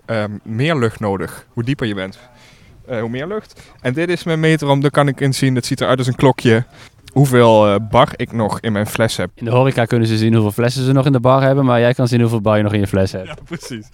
ehm, 0.06 0.32
meer 0.44 0.76
lucht 0.76 1.00
nodig, 1.00 1.46
hoe 1.50 1.64
dieper 1.64 1.88
je 1.88 1.94
bent. 1.94 2.20
Eh, 2.86 3.00
hoe 3.00 3.10
meer 3.10 3.28
lucht. 3.28 3.62
En 3.82 3.94
dit 3.94 4.10
is 4.10 4.24
mijn 4.24 4.40
meterom, 4.40 4.82
daar 4.82 4.92
kan 4.92 5.08
ik 5.08 5.20
inzien, 5.20 5.54
dat 5.54 5.66
ziet 5.66 5.82
eruit 5.82 5.98
als 5.98 6.08
een 6.08 6.16
klokje. 6.16 6.66
Hoeveel 7.14 7.80
bar 7.90 8.10
ik 8.16 8.32
nog 8.32 8.60
in 8.60 8.72
mijn 8.72 8.88
fles 8.88 9.18
heb. 9.18 9.30
In 9.36 9.46
de 9.46 9.52
horeca 9.52 9.86
kunnen 9.86 10.08
ze 10.08 10.18
zien 10.18 10.34
hoeveel 10.34 10.52
flessen 10.52 10.86
ze 10.86 10.92
nog 10.92 11.06
in 11.06 11.12
de 11.12 11.20
bar 11.20 11.42
hebben, 11.42 11.66
maar 11.66 11.80
jij 11.80 11.94
kan 11.94 12.08
zien 12.08 12.22
hoeveel 12.22 12.42
bar 12.42 12.58
je 12.58 12.64
nog 12.64 12.74
in 12.74 12.80
je 12.80 12.88
fles 12.88 13.12
hebt. 13.12 13.44
precies. 13.44 13.88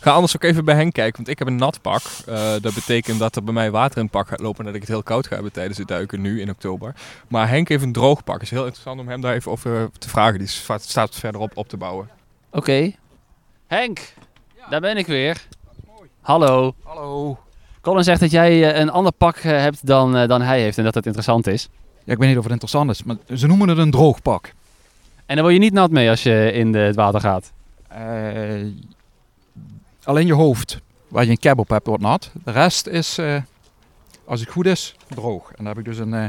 Ga 0.00 0.10
anders 0.12 0.36
ook 0.36 0.42
even 0.42 0.64
bij 0.64 0.74
hen 0.74 0.92
kijken, 0.92 1.16
want 1.16 1.28
ik 1.28 1.38
heb 1.38 1.48
een 1.48 1.56
nat 1.56 1.80
pak. 1.82 2.02
Eh, 2.26 2.52
dat 2.60 2.74
betekent 2.74 3.18
dat 3.18 3.36
er 3.36 3.44
bij 3.44 3.54
mij 3.54 3.70
water 3.70 3.96
in 3.96 4.02
het 4.02 4.12
pak 4.12 4.28
gaat 4.28 4.40
lopen 4.40 4.58
en 4.58 4.64
dat 4.64 4.74
ik 4.74 4.80
het 4.80 4.90
heel 4.90 5.02
koud 5.02 5.26
ga 5.26 5.34
hebben 5.34 5.52
tijdens 5.52 5.78
het 5.78 5.88
duiken 5.88 6.20
nu 6.20 6.40
in 6.40 6.50
oktober. 6.50 6.94
Maar 7.28 7.48
Henk 7.48 7.68
heeft 7.68 7.82
een 7.82 7.92
droog 7.92 8.24
pak. 8.24 8.34
Het 8.34 8.42
is 8.44 8.50
heel 8.50 8.64
interessant 8.64 9.00
om 9.00 9.08
hem 9.08 9.20
daar 9.20 9.34
even 9.34 9.50
over 9.52 9.90
te 9.98 10.08
vragen. 10.08 10.38
Die 10.38 10.48
sta- 10.48 10.78
staat 10.78 11.14
verderop 11.14 11.56
op 11.56 11.68
te 11.68 11.76
bouwen. 11.76 12.08
Oké. 12.50 12.92
Henk, 13.66 14.14
daar 14.70 14.80
ben 14.80 14.96
ik 14.96 15.06
weer. 15.06 15.46
Hallo. 16.20 16.74
Hallo. 16.82 17.38
Colin 17.80 18.04
zegt 18.04 18.20
dat 18.20 18.30
jij 18.30 18.72
eh, 18.72 18.80
een 18.80 18.90
ander 18.90 19.12
pak 19.12 19.36
eh, 19.36 19.42
hebt 19.50 19.86
dan, 19.86 20.26
dan 20.28 20.42
hij 20.42 20.60
heeft 20.60 20.78
en 20.78 20.84
dat 20.84 20.94
het 20.94 21.06
interessant 21.06 21.46
is. 21.46 21.68
Ja, 22.04 22.12
ik 22.12 22.18
weet 22.18 22.28
niet 22.28 22.36
of 22.38 22.42
het 22.42 22.52
interessant 22.52 22.90
is, 22.90 23.02
maar 23.02 23.16
ze 23.36 23.46
noemen 23.46 23.68
het 23.68 23.78
een 23.78 23.90
droogpak. 23.90 24.52
En 25.26 25.34
dan 25.36 25.44
word 25.44 25.52
je 25.56 25.60
niet 25.60 25.72
nat 25.72 25.90
mee 25.90 26.10
als 26.10 26.22
je 26.22 26.50
in 26.52 26.72
de, 26.72 26.78
het 26.78 26.96
water 26.96 27.20
gaat. 27.20 27.52
Eh, 27.88 28.00
alleen 30.10 30.26
je 30.26 30.32
hoofd, 30.32 30.80
waar 31.08 31.24
je 31.24 31.30
een 31.30 31.38
cap 31.38 31.58
op 31.58 31.68
hebt, 31.68 31.86
wordt 31.86 32.02
nat. 32.02 32.30
De 32.44 32.50
rest 32.50 32.86
is, 32.86 33.18
eh, 33.18 33.36
als 34.24 34.40
het 34.40 34.48
goed 34.48 34.66
is, 34.66 34.94
droog. 35.08 35.48
En 35.48 35.64
daar 35.64 35.74
heb 35.74 35.78
ik 35.78 35.84
dus 35.84 35.98
een 35.98 36.14
eh, 36.14 36.24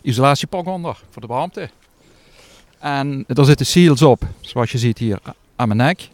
isolatiepak 0.00 0.66
onder 0.66 1.00
voor 1.10 1.22
de 1.22 1.28
warmte. 1.28 1.70
En 2.78 3.24
er 3.26 3.44
zitten 3.44 3.66
seals 3.66 4.02
op, 4.02 4.22
zoals 4.40 4.72
je 4.72 4.78
ziet 4.78 4.98
hier 4.98 5.18
aan 5.56 5.68
mijn 5.68 5.80
nek. 5.80 6.08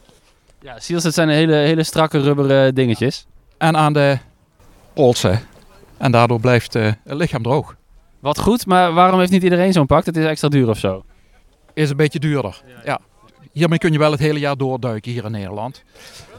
Ja, 0.61 0.79
seals, 0.79 1.03
dat 1.03 1.15
zijn 1.15 1.29
hele, 1.29 1.55
hele 1.55 1.83
strakke 1.83 2.21
rubberen 2.21 2.75
dingetjes. 2.75 3.27
En 3.59 3.77
aan 3.77 3.93
de 3.93 4.19
polsen. 4.93 5.41
En 5.97 6.13
daardoor 6.13 6.41
blijft 6.41 6.75
eh, 6.75 6.93
het 7.05 7.19
lichaam 7.19 7.43
droog. 7.43 7.77
Wat 8.21 8.39
goed, 8.39 8.67
maar 8.67 8.93
waarom 8.93 9.19
heeft 9.19 9.31
niet 9.31 9.43
iedereen 9.43 9.73
zo'n 9.73 9.87
pak? 9.87 10.05
Dat 10.05 10.17
is 10.17 10.25
extra 10.25 10.49
duur 10.49 10.69
of 10.69 10.79
zo. 10.79 11.05
Is 11.75 11.91
een 11.91 11.97
beetje 11.97 12.19
duurder. 12.19 12.63
Ja. 12.85 13.01
Hiermee 13.53 13.79
kun 13.79 13.93
je 13.93 13.99
wel 13.99 14.11
het 14.11 14.21
hele 14.21 14.39
jaar 14.39 14.57
doorduiken 14.57 15.13
hier 15.13 15.25
in 15.25 15.31
Nederland. 15.31 15.83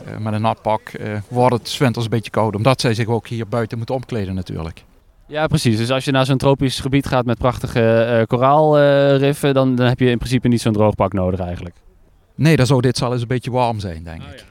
Eh, 0.06 0.18
met 0.18 0.34
een 0.34 0.42
nat 0.42 0.62
pak 0.62 0.82
eh, 0.90 1.18
wordt 1.28 1.56
het 1.56 1.68
's 1.70 1.78
winters 1.78 2.06
een 2.06 2.12
beetje 2.12 2.32
koud. 2.32 2.56
Omdat 2.56 2.82
zij 2.82 2.94
zich 2.94 3.08
ook 3.08 3.28
hier 3.28 3.48
buiten 3.48 3.78
moeten 3.78 3.96
omkleden 3.96 4.36
natuurlijk. 4.36 4.84
Ja, 5.28 5.48
precies. 5.48 5.78
Dus 5.78 5.92
als 5.92 6.06
je 6.06 6.12
naar 6.12 6.26
zo'n 6.26 6.38
tropisch 6.38 6.80
gebied 6.80 7.06
gaat 7.06 7.26
met 7.26 7.38
prachtige 7.38 8.04
eh 8.04 8.26
koraalriffen, 8.28 9.54
dan, 9.54 9.76
dan 9.76 9.88
heb 9.88 10.00
je 10.00 10.10
in 10.10 10.18
principe 10.18 10.48
niet 10.48 10.62
zo'n 10.62 10.74
droog 10.74 10.96
pak 10.96 11.14
nodig 11.14 11.40
eigenlijk. 11.40 11.76
Nee, 12.36 12.56
dan 12.56 12.66
zou 12.66 12.82
dit 12.82 12.98
zal 12.98 13.12
eens 13.12 13.22
een 13.22 13.28
beetje 13.28 13.52
warm 13.52 13.80
zijn, 13.80 14.04
denk 14.04 14.22
ik. 14.24 14.46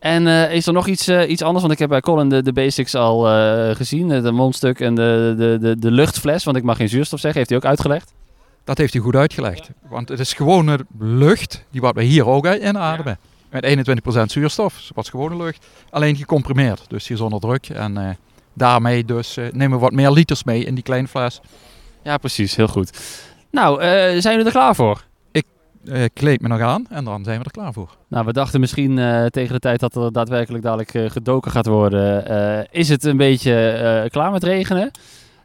En 0.00 0.26
eh, 0.26 0.54
is 0.54 0.66
er 0.66 0.72
nog 0.72 0.86
iets, 0.86 1.08
eh, 1.08 1.30
iets 1.30 1.42
anders? 1.42 1.60
Want 1.60 1.72
ik 1.72 1.78
heb 1.78 1.88
bij 1.88 2.00
Colin 2.00 2.28
de, 2.28 2.42
de 2.42 2.52
basics 2.52 2.94
al 2.94 3.28
eh, 3.28 3.76
gezien. 3.76 4.08
De 4.08 4.30
mondstuk 4.30 4.80
en 4.80 4.94
de, 4.94 5.34
de, 5.36 5.58
de, 5.60 5.78
de 5.78 5.90
luchtfles. 5.90 6.44
Want 6.44 6.56
ik 6.56 6.62
mag 6.62 6.76
geen 6.76 6.88
zuurstof 6.88 7.20
zeggen. 7.20 7.38
Heeft 7.38 7.50
hij 7.50 7.58
ook 7.58 7.64
uitgelegd? 7.64 8.12
Dat 8.64 8.78
heeft 8.78 8.92
hij 8.92 9.02
goed 9.02 9.14
uitgelegd. 9.14 9.70
Want 9.88 10.08
het 10.08 10.20
is 10.20 10.32
gewone 10.32 10.86
lucht, 10.98 11.64
die 11.70 11.80
wat 11.80 11.94
we 11.94 12.02
hier 12.02 12.26
ook 12.26 12.46
inademen. 12.46 13.18
Met 13.50 13.64
21% 13.64 14.22
zuurstof, 14.24 14.74
zoals 14.78 15.08
gewone 15.08 15.36
lucht. 15.36 15.66
Alleen 15.90 16.16
gecomprimeerd, 16.16 16.84
dus 16.88 17.08
hier 17.08 17.16
zonder 17.16 17.40
druk. 17.40 17.68
En 17.68 17.96
eh, 17.96 18.10
daarmee 18.52 19.04
dus 19.04 19.36
eh, 19.36 19.44
nemen 19.52 19.78
we 19.78 19.84
wat 19.84 19.92
meer 19.92 20.10
liters 20.10 20.44
mee 20.44 20.64
in 20.64 20.74
die 20.74 20.84
kleine 20.84 21.08
fles. 21.08 21.40
Ja, 22.02 22.16
precies. 22.16 22.56
Heel 22.56 22.68
goed. 22.68 23.00
Nou, 23.50 23.80
eh, 23.80 23.88
zijn 23.98 24.22
jullie 24.22 24.44
er 24.44 24.52
klaar 24.52 24.74
voor? 24.74 25.08
Eh 25.84 26.04
kleed 26.12 26.40
me 26.40 26.48
nog 26.48 26.60
aan 26.60 26.86
en 26.90 27.04
dan 27.04 27.24
zijn 27.24 27.38
we 27.38 27.44
er 27.44 27.50
klaar 27.50 27.72
voor. 27.72 27.96
Nou, 28.08 28.24
we 28.24 28.32
dachten 28.32 28.60
misschien 28.60 28.96
tegen 29.30 29.52
de 29.52 29.58
tijd 29.58 29.80
dat 29.80 29.96
er 29.96 30.12
daadwerkelijk 30.12 30.64
dadelijk 30.64 31.12
gedoken 31.12 31.50
gaat 31.50 31.66
worden, 31.66 32.24
is 32.70 32.88
het 32.88 33.04
een 33.04 33.16
beetje 33.16 34.06
klaar 34.10 34.30
met 34.30 34.44
regenen. 34.44 34.90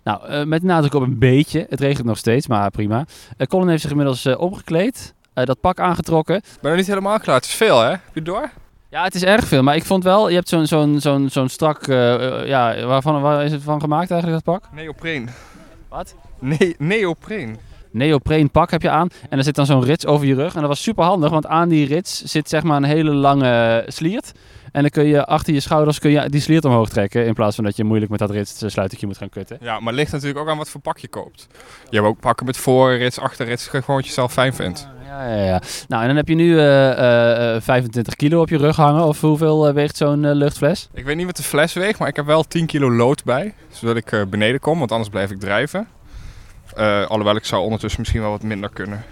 Nou, 0.05 0.27
eh, 0.27 0.43
met 0.43 0.63
nadruk 0.63 0.93
op 0.93 1.01
een 1.01 1.19
beetje. 1.19 1.65
Het 1.69 1.79
regent 1.79 2.05
nog 2.05 2.17
steeds, 2.17 2.47
maar 2.47 2.71
prima. 2.71 3.05
Eh, 3.37 3.47
Colin 3.47 3.67
heeft 3.67 3.81
zich 3.81 3.91
inmiddels 3.91 4.25
eh, 4.25 4.39
omgekleed, 4.39 5.13
dat 5.33 5.59
pak 5.61 5.79
aangetrokken. 5.79 6.41
Ben 6.61 6.69
nog 6.69 6.79
niet 6.79 6.87
helemaal 6.87 7.19
klaar. 7.19 7.35
Het 7.35 7.45
is 7.45 7.53
veel, 7.53 7.79
hè? 7.79 7.89
Heb 7.89 7.99
je 8.13 8.19
het 8.19 8.25
door? 8.25 8.49
Ja, 8.89 9.03
het 9.03 9.15
is 9.15 9.23
erg 9.23 9.45
veel, 9.47 9.63
maar 9.63 9.75
ik 9.75 9.85
vond 9.85 10.03
wel, 10.03 10.29
je 10.29 10.35
hebt 10.35 10.49
zo'n 10.49 10.65
zo'n 10.65 10.99
zo'n 10.99 11.29
zo'n 11.29 11.49
strak, 11.49 11.85
ja, 12.45 12.85
waarvan, 12.85 13.21
waar 13.21 13.43
is 13.43 13.51
het 13.51 13.63
van 13.63 13.81
gemaakt 13.81 14.11
eigenlijk 14.11 14.45
dat 14.45 14.55
pak? 14.55 14.69
Neopreen. 14.73 15.29
Wat? 15.89 16.15
Nee, 16.39 16.75
neopreen. 16.77 17.57
neopreen 17.91 18.51
pak 18.51 18.71
heb 18.71 18.81
je 18.81 18.89
aan. 18.89 19.07
En 19.29 19.37
er 19.37 19.43
zit 19.43 19.55
dan 19.55 19.65
zo'n 19.65 19.83
rits 19.83 20.05
over 20.05 20.27
je 20.27 20.35
rug. 20.35 20.53
En 20.53 20.59
dat 20.59 20.69
was 20.69 20.81
super 20.81 21.03
handig, 21.03 21.29
want 21.29 21.47
aan 21.47 21.69
die 21.69 21.87
rits 21.87 22.23
zit 22.23 22.49
zeg 22.49 22.63
maar 22.63 22.77
een 22.77 22.83
hele 22.83 23.13
lange 23.13 23.83
sliert. 23.87 24.31
En 24.75 24.81
dan 24.81 24.89
kun 24.89 25.05
je 25.05 25.25
achter 25.25 25.53
je 25.53 25.59
schouders 25.59 25.99
kun 25.99 26.11
je 26.11 26.29
die 26.29 26.41
sliert 26.41 26.65
omhoog 26.65 26.89
trekken. 26.89 27.25
In 27.25 27.33
plaats 27.33 27.55
van 27.55 27.63
dat 27.63 27.77
je 27.77 27.83
moeilijk 27.83 28.11
met 28.11 28.19
dat 28.19 28.29
ritsluitertje 28.29 29.07
moet 29.07 29.17
gaan 29.17 29.29
kutten. 29.29 29.57
Ja, 29.61 29.79
maar 29.79 29.87
het 29.87 29.95
ligt 29.95 30.11
natuurlijk 30.11 30.39
ook 30.39 30.49
aan 30.49 30.57
wat 30.57 30.69
voor 30.69 30.81
pak 30.81 30.97
je 30.97 31.07
koopt. 31.07 31.47
Je 31.89 31.95
hebt 31.95 32.07
ook 32.07 32.19
pakken 32.19 32.45
met 32.45 32.57
voorrits, 32.57 33.19
achterrits, 33.19 33.67
gewoon 33.67 33.95
wat 33.95 34.05
je 34.05 34.11
zelf 34.11 34.33
fijn 34.33 34.53
vindt. 34.53 34.87
Ja, 35.07 35.29
Ja, 35.29 35.43
ja. 35.43 35.61
Nou, 35.87 36.01
en 36.01 36.07
dan 36.07 36.15
heb 36.17 36.27
je 36.27 36.35
nu 36.35 36.59
eh, 36.59 36.91
eh, 36.91 37.55
eh, 37.55 37.61
25 37.61 38.15
kilo 38.15 38.41
op 38.41 38.49
je 38.49 38.57
rug 38.57 38.75
hangen. 38.75 39.03
Of 39.03 39.21
hoeveel 39.21 39.67
eh, 39.67 39.73
weegt 39.73 39.97
zo'n 39.97 40.25
eh, 40.25 40.33
luchtfles? 40.33 40.89
Ik 40.93 41.05
weet 41.05 41.15
niet 41.15 41.25
wat 41.25 41.37
de 41.37 41.43
fles 41.43 41.73
weegt, 41.73 41.99
maar 41.99 42.07
ik 42.07 42.15
heb 42.15 42.25
wel 42.25 42.43
10 42.43 42.65
kilo 42.65 42.91
lood 42.91 43.23
bij. 43.23 43.53
Zodat 43.69 43.95
ik 43.95 44.11
eh, 44.11 44.21
beneden 44.29 44.59
kom, 44.59 44.79
want 44.79 44.91
anders 44.91 45.09
blijf 45.09 45.31
ik 45.31 45.39
drijven. 45.39 45.87
Eh, 46.75 47.05
alhoewel 47.05 47.35
ik 47.35 47.45
zou 47.45 47.63
ondertussen 47.63 47.99
misschien 47.99 48.21
wel 48.21 48.31
wat 48.31 48.43
minder 48.43 48.69
kunnen. 48.69 49.03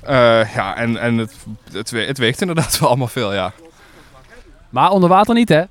Eh, 0.00 0.54
ja, 0.54 0.76
en, 0.76 0.96
en 0.96 1.18
het, 1.18 1.34
het 1.90 2.18
weegt 2.18 2.40
inderdaad 2.40 2.78
wel 2.80 2.88
allemaal 2.88 3.08
veel, 3.08 3.34
ja. 3.34 3.52
Maar 4.74 4.90
onder 4.90 5.08
water 5.08 5.34
niet, 5.34 5.48
hè? 5.48 5.62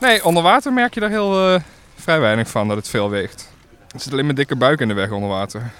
Nee, 0.00 0.24
onder 0.24 0.42
water 0.42 0.72
merk 0.72 0.94
je 0.94 1.00
daar 1.00 1.10
heel 1.10 1.54
eh, 1.54 1.60
vrij 1.94 2.20
weinig 2.20 2.48
van 2.48 2.68
dat 2.68 2.76
het 2.76 2.88
veel 2.88 3.10
weegt. 3.10 3.52
Er 3.94 4.00
zit 4.00 4.12
alleen 4.12 4.24
mijn 4.24 4.36
dikke 4.36 4.56
buik 4.56 4.80
in 4.80 4.88
de 4.88 4.94
weg 4.94 5.10
onder 5.10 5.28
water. 5.28 5.70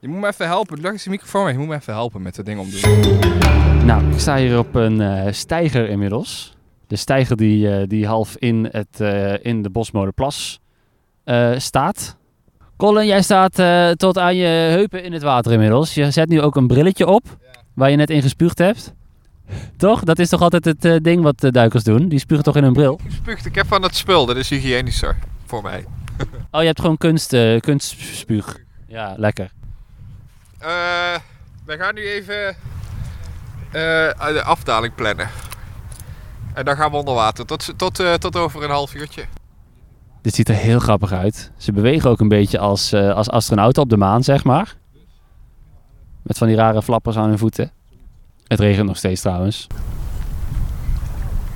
Je 0.00 0.08
moet 0.08 0.20
me 0.20 0.26
even 0.26 0.46
helpen. 0.46 0.80
Leg 0.80 0.92
eens 0.92 1.02
de 1.02 1.10
microfoon 1.10 1.44
weg. 1.44 1.52
Je 1.52 1.58
moet 1.58 1.68
me 1.68 1.74
even 1.74 1.92
helpen 1.92 2.22
met 2.22 2.36
het 2.36 2.46
ding 2.46 2.60
omdoen. 2.60 2.80
Nou, 3.86 4.12
ik 4.12 4.18
sta 4.18 4.36
hier 4.36 4.58
op 4.58 4.74
een 4.74 5.00
eh, 5.00 5.32
steiger 5.32 5.88
inmiddels. 5.88 6.56
De 6.86 6.96
steiger 6.96 7.36
die, 7.36 7.76
eh, 7.76 7.82
die 7.88 8.06
half 8.06 8.36
in, 8.36 8.68
het, 8.70 9.00
eh, 9.00 9.44
in 9.44 9.62
de 9.62 9.70
Bosmolenplas 9.70 10.60
eh, 11.24 11.50
staat. 11.56 12.16
Colin, 12.76 13.06
jij 13.06 13.22
staat 13.22 13.58
eh, 13.58 13.90
tot 13.90 14.18
aan 14.18 14.36
je 14.36 14.46
heupen 14.46 15.04
in 15.04 15.12
het 15.12 15.22
water 15.22 15.52
inmiddels. 15.52 15.94
Je 15.94 16.10
zet 16.10 16.28
nu 16.28 16.40
ook 16.40 16.56
een 16.56 16.66
brilletje 16.66 17.06
op, 17.06 17.22
waar 17.74 17.90
je 17.90 17.96
net 17.96 18.10
in 18.10 18.22
gespuugd 18.22 18.58
hebt. 18.58 18.94
Toch? 19.76 20.04
Dat 20.04 20.18
is 20.18 20.28
toch 20.28 20.40
altijd 20.40 20.64
het 20.64 20.84
eh, 20.84 20.96
ding 21.02 21.22
wat 21.22 21.40
de 21.40 21.50
duikers 21.50 21.84
doen? 21.84 22.08
Die 22.08 22.18
spugen 22.18 22.44
toch 22.44 22.56
in 22.56 22.62
hun 22.62 22.72
bril? 22.72 23.00
Spuugt, 23.08 23.46
ik 23.46 23.54
heb 23.54 23.66
van 23.66 23.82
het 23.82 23.96
spul, 23.96 24.26
dat 24.26 24.36
is 24.36 24.48
hygiënischer 24.48 25.16
voor 25.46 25.62
mij. 25.62 25.84
Oh, 26.50 26.60
je 26.60 26.66
hebt 26.66 26.80
gewoon 26.80 26.96
kunst, 26.96 27.32
eh, 27.32 27.60
kunstspuug. 27.60 28.58
Ja, 28.86 29.14
lekker. 29.16 29.50
Eh, 30.58 30.68
we 31.64 31.76
gaan 31.76 31.94
nu 31.94 32.08
even 32.08 32.48
eh, 32.48 34.26
de 34.26 34.42
afdaling 34.44 34.94
plannen. 34.94 35.28
En 36.54 36.64
dan 36.64 36.76
gaan 36.76 36.90
we 36.90 36.96
onder 36.96 37.14
water. 37.14 37.46
Tot, 37.46 37.72
tot, 37.76 38.20
tot 38.20 38.36
over 38.36 38.62
een 38.62 38.70
half 38.70 38.94
uurtje. 38.94 39.24
Dit 40.22 40.34
ziet 40.34 40.48
er 40.48 40.54
heel 40.54 40.78
grappig 40.78 41.12
uit. 41.12 41.52
Ze 41.56 41.72
bewegen 41.72 42.10
ook 42.10 42.20
een 42.20 42.28
beetje 42.28 42.58
als, 42.58 42.94
als 42.94 43.30
astronauten 43.30 43.82
op 43.82 43.88
de 43.88 43.96
maan, 43.96 44.22
zeg 44.22 44.44
maar. 44.44 44.76
Met 46.22 46.38
van 46.38 46.46
die 46.46 46.56
rare 46.56 46.82
flappers 46.82 47.16
aan 47.16 47.28
hun 47.28 47.38
voeten. 47.38 47.72
Het 48.52 48.60
regent 48.60 48.86
nog 48.86 48.96
steeds 48.96 49.20
trouwens. 49.20 49.66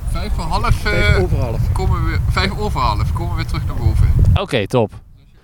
Vijf 0.09 0.33
voor 0.33 0.45
half, 0.45 0.85
eh, 0.85 1.23
over 1.23 1.39
half. 1.39 1.73
komen 1.73 2.05
we, 2.05 2.19
vijf 2.31 2.59
over 2.59 2.81
half 2.81 3.13
komen 3.13 3.31
we 3.31 3.37
weer 3.37 3.47
terug 3.47 3.67
naar 3.67 3.77
boven. 3.77 4.09
Oké, 4.35 4.67
top. 4.67 4.93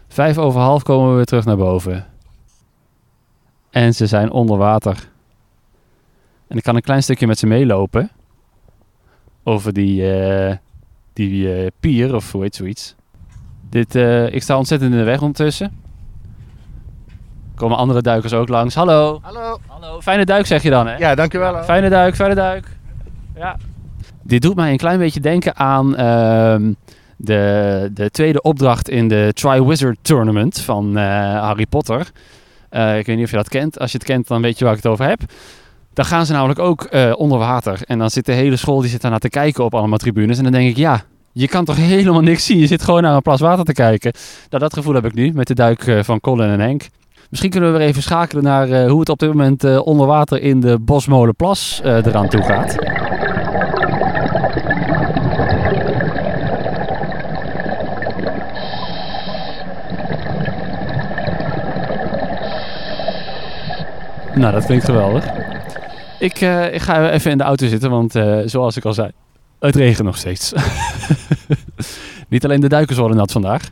Vijf 0.09 0.39
over 0.39 0.61
half 0.61 0.83
komen 0.83 1.09
we 1.09 1.15
weer 1.17 1.25
terug 1.25 1.45
naar 1.45 1.57
boven. 1.57 2.07
En 3.71 3.95
ze 3.95 4.07
zijn 4.07 4.31
onder 4.31 4.57
water. 4.57 5.09
En 6.49 6.57
ik 6.57 6.63
kan 6.63 6.77
een 6.77 6.83
klein 6.83 7.03
stukje 7.03 7.27
met 7.27 7.39
ze 7.39 7.47
meelopen. 7.47 8.11
Over 9.43 9.73
die, 9.73 10.13
eh, 10.13 10.57
die 11.13 11.55
eh, 11.55 11.67
pier, 11.81 12.15
of 12.15 12.33
hoe 12.33 12.43
heet 12.43 12.55
zoiets. 12.55 12.95
Dit, 13.71 13.95
eh, 13.95 14.35
ik 14.35 14.43
sta 14.43 14.57
ontzettend 14.57 14.93
in 14.93 14.99
de 14.99 15.05
weg 15.05 15.21
ondertussen. 15.21 15.82
Komen 17.63 17.79
andere 17.79 18.03
duikers 18.03 18.33
ook 18.33 18.49
langs. 18.49 18.75
Hallo. 18.75 19.19
Hallo. 19.23 19.59
Hallo. 19.67 20.01
Fijne 20.01 20.25
duik 20.25 20.47
zeg 20.47 20.63
je 20.63 20.71
dan, 20.71 20.87
hè? 20.87 20.97
Ja, 20.97 21.15
dankjewel. 21.15 21.63
Fijne 21.63 21.89
duik, 21.89 22.15
fijne 22.15 22.35
duik. 22.35 22.67
Ja. 23.37 23.57
Dit 24.23 24.43
doet 24.43 24.57
mij 24.57 24.71
een 24.71 24.77
klein 24.77 24.99
beetje 24.99 25.21
denken 25.21 25.57
aan 25.57 25.97
ehm, 25.97 26.73
de, 27.17 27.91
de 27.95 28.11
tweede 28.11 28.43
opdracht 28.43 28.89
in 28.89 29.09
de 29.09 29.31
Tri-Wizard 29.35 29.99
Tournament 30.03 30.61
van 30.61 30.97
eh, 30.97 31.05
Harry 31.41 31.67
Potter. 31.67 32.11
Eh, 32.69 32.99
ik 32.99 33.07
weet 33.07 33.17
niet 33.17 33.25
of 33.25 33.31
je 33.31 33.37
dat 33.37 33.49
kent. 33.49 33.79
Als 33.79 33.93
je 33.93 33.99
het 33.99 34.07
kent, 34.07 34.29
dan 34.29 34.43
weet 34.43 34.59
je 34.59 34.65
waar 34.65 34.75
ik 34.77 34.83
het 34.83 34.93
over 34.93 35.05
heb. 35.05 35.21
Dan 35.93 36.05
gaan 36.05 36.27
ze 36.27 36.33
namelijk 36.33 36.59
ook 36.59 36.85
eh, 36.85 37.13
onder 37.17 37.39
water. 37.39 37.79
En 37.87 37.99
dan 37.99 38.11
zit 38.11 38.27
de 38.27 38.33
hele 38.33 38.57
school 38.57 38.81
die 38.81 38.91
zit 38.91 39.01
daarnaar 39.01 39.21
te 39.21 39.29
kijken 39.29 39.65
op 39.65 39.75
allemaal 39.75 39.99
tribunes. 39.99 40.37
En 40.37 40.43
dan 40.43 40.53
denk 40.53 40.71
ik, 40.71 40.77
ja, 40.77 41.03
je 41.33 41.49
kan 41.49 41.65
toch 41.65 41.77
helemaal 41.77 42.23
niks 42.23 42.47
zien. 42.47 42.59
Je 42.59 42.67
zit 42.67 42.83
gewoon 42.83 43.03
naar 43.03 43.15
een 43.15 43.23
plas 43.23 43.41
water 43.41 43.65
te 43.65 43.73
kijken. 43.73 44.13
Nou, 44.51 44.63
dat 44.63 44.75
gevoel 44.75 44.95
heb 44.95 45.05
ik 45.05 45.15
nu 45.15 45.33
met 45.33 45.47
de 45.47 45.55
duik 45.55 45.99
van 46.01 46.21
Colin 46.21 46.51
en 46.51 46.61
Henk. 46.61 46.89
Misschien 47.33 47.51
kunnen 47.53 47.73
we 47.73 47.79
weer 47.79 47.87
even 47.87 48.03
schakelen 48.03 48.43
naar 48.43 48.71
eh, 48.71 48.91
hoe 48.91 49.01
het 49.01 49.09
op 49.09 49.19
dit 49.19 49.29
moment 49.29 49.65
eh, 49.65 49.87
onder 49.87 50.07
water 50.07 50.43
in 50.43 50.61
de 50.61 50.79
Bosmolenplas 50.79 51.81
eh 51.85 52.07
eraan 52.07 52.29
toe 52.29 52.43
gaat. 52.43 52.77
Nou, 64.35 64.53
dat 64.53 64.65
klinkt 64.65 64.85
geweldig. 64.85 65.25
Ik, 66.19 66.41
ik 66.73 66.81
ga 66.81 67.11
even 67.11 67.31
in 67.31 67.39
de 67.39 67.45
auto 67.45 67.67
zitten, 67.67 67.91
want 67.91 68.13
zoals 68.45 68.77
ik 68.77 68.85
al 68.85 68.93
zei, 68.93 69.11
het 69.59 69.77
regent 69.77 70.07
nog 70.07 70.17
steeds. 70.17 70.53
Niet 72.29 72.45
alleen 72.45 72.61
de 72.61 72.69
duikers 72.69 72.99
worden 72.99 73.17
nat 73.17 73.33
vandaag. 73.33 73.71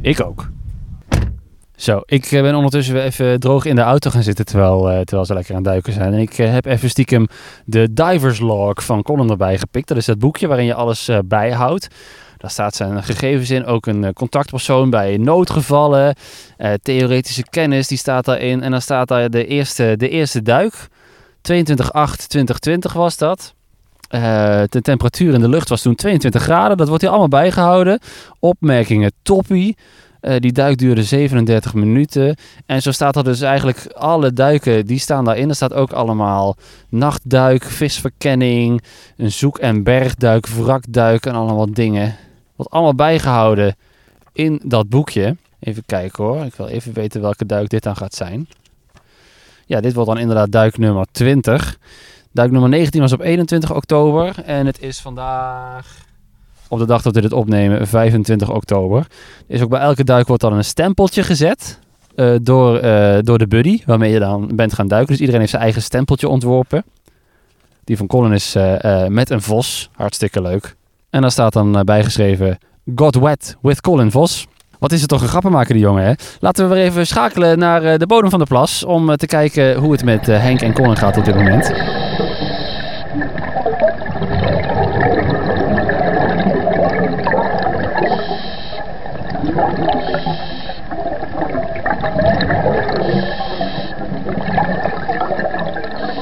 Ik 0.00 0.24
ook. 0.24 0.50
Zo, 1.80 2.00
ik 2.04 2.24
eh, 2.24 2.42
ben 2.42 2.54
ondertussen 2.54 2.94
weer 2.94 3.02
even 3.02 3.40
droog 3.40 3.64
in 3.64 3.74
de 3.74 3.80
auto 3.80 4.10
gaan 4.10 4.22
zitten 4.22 4.44
terwijl, 4.44 4.90
eh, 4.90 5.00
terwijl 5.00 5.24
ze 5.24 5.34
lekker 5.34 5.54
aan 5.54 5.60
het 5.60 5.70
duiken 5.70 5.92
zijn. 5.92 6.12
En 6.12 6.18
ik 6.18 6.38
eh, 6.38 6.52
heb 6.52 6.64
even 6.64 6.90
stiekem 6.90 7.26
de 7.64 7.92
Divers 7.92 8.38
Log 8.38 8.84
van 8.84 9.02
Colin 9.02 9.30
erbij 9.30 9.58
gepikt. 9.58 9.88
Dat 9.88 9.96
is 9.96 10.04
dat 10.04 10.18
boekje 10.18 10.46
waarin 10.46 10.66
je 10.66 10.74
alles 10.74 11.10
bijhoudt. 11.24 11.88
Daar 12.36 12.50
staat 12.50 12.74
zijn 12.74 13.02
gegevens 13.02 13.50
in, 13.50 13.64
ook 13.64 13.86
een 13.86 14.12
contactpersoon 14.12 14.90
bij 14.90 15.16
noodgevallen, 15.16 16.14
theoretische 16.82 17.44
kennis, 17.50 17.88
die 17.88 17.98
staat 17.98 18.24
daarin. 18.24 18.62
En 18.62 18.70
dan 18.70 18.82
staat 18.82 19.08
daar 19.08 19.30
de 19.30 19.46
eerste, 19.46 19.94
de 19.96 20.08
eerste 20.08 20.42
duik, 20.42 20.74
22.8.2020 21.52 22.92
was 22.92 23.16
dat. 23.16 23.54
De 24.08 24.80
temperatuur 24.82 25.34
in 25.34 25.40
de 25.40 25.48
lucht 25.48 25.68
was 25.68 25.82
toen 25.82 25.94
22 25.94 26.42
graden, 26.42 26.76
dat 26.76 26.88
wordt 26.88 27.02
hier 27.02 27.10
allemaal 27.10 27.28
bijgehouden. 27.28 28.00
Opmerkingen 28.38 29.12
toppie. 29.22 29.76
Eh, 30.20 30.36
die 30.38 30.52
duik 30.52 30.78
duurde 30.78 31.02
37 31.02 31.74
minuten. 31.74 32.36
En 32.66 32.82
zo 32.82 32.92
staat 32.92 33.16
er 33.16 33.24
dus 33.24 33.40
eigenlijk 33.40 33.86
alle 33.92 34.32
duiken, 34.32 34.86
die 34.86 34.98
staan 34.98 35.24
daarin. 35.24 35.48
Er 35.48 35.54
staat 35.54 35.72
ook 35.72 35.92
allemaal 35.92 36.56
nachtduik, 36.88 37.64
visverkenning, 37.64 38.82
een 39.16 39.32
zoek- 39.32 39.58
en 39.58 39.82
bergduik, 39.82 40.46
wrakduik 40.46 41.26
en 41.26 41.34
allemaal 41.34 41.56
wat 41.56 41.74
dingen. 41.74 42.16
Wordt 42.56 42.72
allemaal 42.72 42.94
bijgehouden 42.94 43.76
in 44.32 44.60
dat 44.64 44.88
boekje. 44.88 45.36
Even 45.60 45.82
kijken 45.86 46.24
hoor, 46.24 46.44
ik 46.44 46.54
wil 46.54 46.66
even 46.66 46.92
weten 46.92 47.20
welke 47.20 47.46
duik 47.46 47.68
dit 47.68 47.82
dan 47.82 47.96
gaat 47.96 48.14
zijn. 48.14 48.48
Ja, 49.66 49.80
dit 49.80 49.94
wordt 49.94 50.10
dan 50.10 50.18
inderdaad 50.18 50.52
duik 50.52 50.78
nummer 50.78 51.06
20. 51.10 51.78
Duik 52.32 52.50
nummer 52.50 52.70
19 52.70 53.00
was 53.00 53.12
op 53.12 53.20
21 53.20 53.74
oktober 53.74 54.42
en 54.44 54.66
het 54.66 54.82
is 54.82 55.00
vandaag 55.00 56.08
op 56.70 56.78
de 56.78 56.86
dag 56.86 57.02
dat 57.02 57.14
we 57.14 57.20
dit 57.20 57.32
opnemen, 57.32 57.86
25 57.86 58.50
oktober. 58.50 58.98
Er 58.98 59.54
is 59.54 59.62
ook 59.62 59.68
bij 59.68 59.80
elke 59.80 60.04
duik 60.04 60.26
wordt 60.26 60.42
dan 60.42 60.52
een 60.52 60.64
stempeltje 60.64 61.22
gezet 61.22 61.78
eh, 62.14 62.34
door, 62.42 62.78
eh, 62.78 63.18
door 63.22 63.38
de 63.38 63.46
buddy 63.46 63.82
waarmee 63.86 64.12
je 64.12 64.18
dan 64.18 64.50
bent 64.54 64.72
gaan 64.72 64.88
duiken. 64.88 65.08
Dus 65.10 65.18
iedereen 65.18 65.40
heeft 65.40 65.52
zijn 65.52 65.62
eigen 65.62 65.82
stempeltje 65.82 66.28
ontworpen. 66.28 66.84
Die 67.84 67.96
van 67.96 68.06
Colin 68.06 68.32
is 68.32 68.54
eh, 68.54 69.06
met 69.06 69.30
een 69.30 69.42
vos. 69.42 69.90
Hartstikke 69.92 70.42
leuk. 70.42 70.76
En 71.10 71.20
daar 71.20 71.30
staat 71.30 71.52
dan 71.52 71.82
bijgeschreven 71.84 72.58
Got 72.94 73.14
wet 73.14 73.56
with 73.62 73.80
Colin 73.80 74.10
Vos. 74.10 74.46
Wat 74.78 74.92
is 74.92 75.00
het 75.00 75.08
toch 75.08 75.22
een 75.22 75.28
grappenmaker 75.28 75.74
die 75.74 75.82
jongen 75.82 76.04
hè? 76.04 76.12
Laten 76.40 76.68
we 76.68 76.74
weer 76.74 76.84
even 76.84 77.06
schakelen 77.06 77.58
naar 77.58 77.98
de 77.98 78.06
bodem 78.06 78.30
van 78.30 78.38
de 78.38 78.44
plas. 78.44 78.84
Om 78.84 79.16
te 79.16 79.26
kijken 79.26 79.76
hoe 79.76 79.92
het 79.92 80.04
met 80.04 80.26
Henk 80.26 80.60
en 80.60 80.72
Colin 80.72 80.96
gaat 80.96 81.16
op 81.16 81.24
dit 81.24 81.34
moment. 81.34 81.72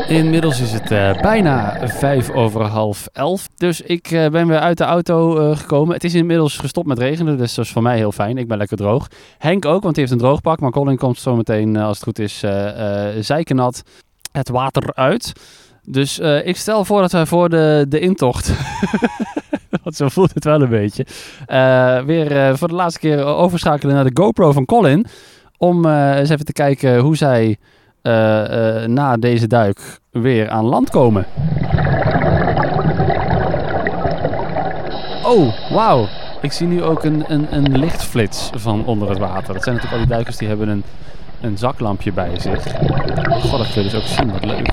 Inmiddels 0.09 0.61
is 0.61 0.73
het 0.73 0.90
eh, 0.90 1.21
bijna 1.21 1.88
vijf 1.88 2.31
over 2.31 2.62
half 2.62 3.09
elf. 3.12 3.49
Dus 3.57 3.81
ik 3.81 4.11
eh, 4.11 4.29
ben 4.29 4.47
weer 4.47 4.59
uit 4.59 4.79
de 4.79 4.85
auto 4.85 5.38
eh, 5.38 5.57
gekomen. 5.57 5.94
Het 5.94 6.05
is 6.05 6.14
inmiddels 6.14 6.59
gestopt 6.59 6.87
met 6.87 6.99
regenen, 6.99 7.37
dus 7.37 7.55
dat 7.55 7.64
is 7.64 7.71
voor 7.71 7.83
mij 7.83 7.97
heel 7.97 8.12
fijn. 8.12 8.38
Ik 8.38 8.49
ben 8.49 8.59
lekker 8.59 8.77
droog. 8.77 9.09
Henk 9.38 9.64
ook, 9.64 9.83
want 9.83 9.97
hij 9.97 10.05
heeft 10.05 10.12
een 10.12 10.27
droogpak. 10.27 10.61
Maar 10.61 10.71
Colin 10.71 10.97
komt 10.97 11.18
zo 11.18 11.37
meteen, 11.37 11.77
als 11.77 11.97
het 11.97 12.05
goed 12.05 12.18
is, 12.18 12.44
zijkenat 13.21 13.83
het 14.33 14.49
water 14.49 14.94
uit. 14.94 15.33
Dus 15.85 16.18
ik 16.44 16.57
stel 16.57 16.85
voor 16.85 17.01
dat 17.01 17.12
wij 17.12 17.27
voor 17.27 17.49
de, 17.49 17.87
de 17.88 18.01
intocht, 18.01 18.53
want 19.83 19.97
zo 19.97 20.09
voelt 20.09 20.35
het 20.35 20.44
wel 20.44 20.62
een 20.62 20.68
beetje, 20.68 21.07
weer 22.07 22.59
voor 22.59 22.68
de 22.68 22.75
laatste 22.75 23.01
keer 23.01 23.25
overschakelen 23.25 23.94
naar 23.94 24.05
de 24.05 24.23
GoPro 24.23 24.53
van 24.53 24.64
Colin. 24.64 25.07
Om 25.57 25.87
eens 25.87 26.31
even 26.31 26.44
te 26.44 26.53
kijken 26.53 26.99
hoe 26.99 27.16
zij 27.16 27.59
na 28.87 29.16
deze 29.16 29.46
duik 29.46 30.00
weer 30.11 30.48
aan 30.48 30.64
land 30.64 30.90
komen. 30.90 31.26
Oh, 35.24 35.70
wauw. 35.70 36.06
Ik 36.40 36.52
zie 36.52 36.66
nu 36.66 36.82
ook 36.82 37.04
een, 37.04 37.24
een, 37.28 37.46
een 37.50 37.78
lichtflits 37.78 38.50
van 38.54 38.84
onder 38.84 39.08
het 39.08 39.18
water. 39.18 39.54
Dat 39.54 39.62
zijn 39.62 39.74
natuurlijk 39.74 39.92
al 39.92 40.06
die 40.06 40.14
duikers 40.14 40.37
die 40.37 40.48
hebben 40.48 40.68
een 40.68 40.84
een 41.40 41.58
zaklampje 41.58 42.12
bij 42.12 42.40
zich. 42.40 42.62
God, 43.28 43.58
dat 43.58 43.72
kun 43.72 43.82
je 43.82 43.90
dus 43.90 43.94
ook 43.94 44.06
zien, 44.06 44.32
wat 44.32 44.44
leuk. 44.44 44.68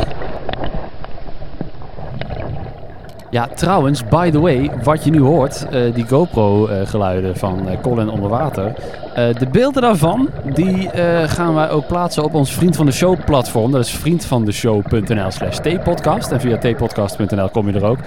Ja, 3.29 3.47
trouwens, 3.47 4.03
by 4.03 4.31
the 4.31 4.39
way, 4.39 4.71
wat 4.83 5.03
je 5.03 5.11
nu 5.11 5.19
hoort, 5.19 5.67
eh, 5.69 5.93
die 5.93 6.07
GoPro-geluiden 6.07 7.38
van 7.38 7.67
eh, 7.67 7.81
Colin 7.81 8.09
onder 8.09 8.29
water. 8.29 8.73
Eh, 9.15 9.36
de 9.36 9.47
beelden 9.47 9.82
daarvan, 9.82 10.30
die 10.54 10.91
eh, 10.91 11.30
gaan 11.30 11.54
wij 11.54 11.69
ook 11.69 11.88
plaatsen 11.88 12.23
op 12.23 12.34
ons 12.34 12.54
Vriend 12.54 12.75
van 12.75 12.86
de 12.86 12.91
Show 12.91 13.17
platform. 13.25 13.71
Dat 13.71 13.86
is 13.86 13.91
vriendvandeshow.nl 13.91 15.32
slash 15.32 15.58
tpodcast. 15.58 16.32
En 16.32 16.41
via 16.41 16.58
tpodcast.nl 16.58 17.49
kom 17.49 17.69
je 17.69 17.73
er 17.73 17.86
ook. 17.86 17.97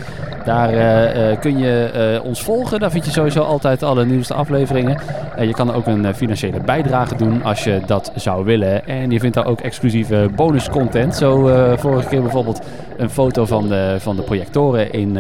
Daar 0.45 0.73
eh, 0.73 1.41
kun 1.41 1.59
je 1.59 2.21
ons 2.25 2.43
volgen. 2.43 2.81
Daar 2.81 2.91
vind 2.91 3.05
je 3.05 3.11
sowieso 3.11 3.43
altijd 3.43 3.83
alle 3.83 4.05
nieuwste 4.05 4.35
afleveringen. 4.35 5.01
En 5.37 5.47
je 5.47 5.53
kan 5.53 5.75
ook 5.75 5.87
een 5.87 6.15
financiële 6.15 6.61
bijdrage 6.61 7.17
doen 7.17 7.43
als 7.43 7.65
je 7.65 7.81
dat 7.87 8.13
zou 8.15 8.45
willen. 8.45 8.87
En 8.87 9.11
je 9.11 9.21
vindt 9.21 9.35
daar 9.35 9.47
ook 9.47 9.61
exclusieve 9.61 10.31
bonus 10.35 10.69
content. 10.69 11.15
Zo 11.17 11.43
vorige 11.77 12.09
keer 12.09 12.23
bijvoorbeeld 12.23 12.61
een 12.97 13.11
foto 13.11 13.45
van 13.45 13.69
de, 13.69 13.97
van 13.99 14.17
de 14.17 14.23
projectoren 14.23 14.93
in 14.93 15.13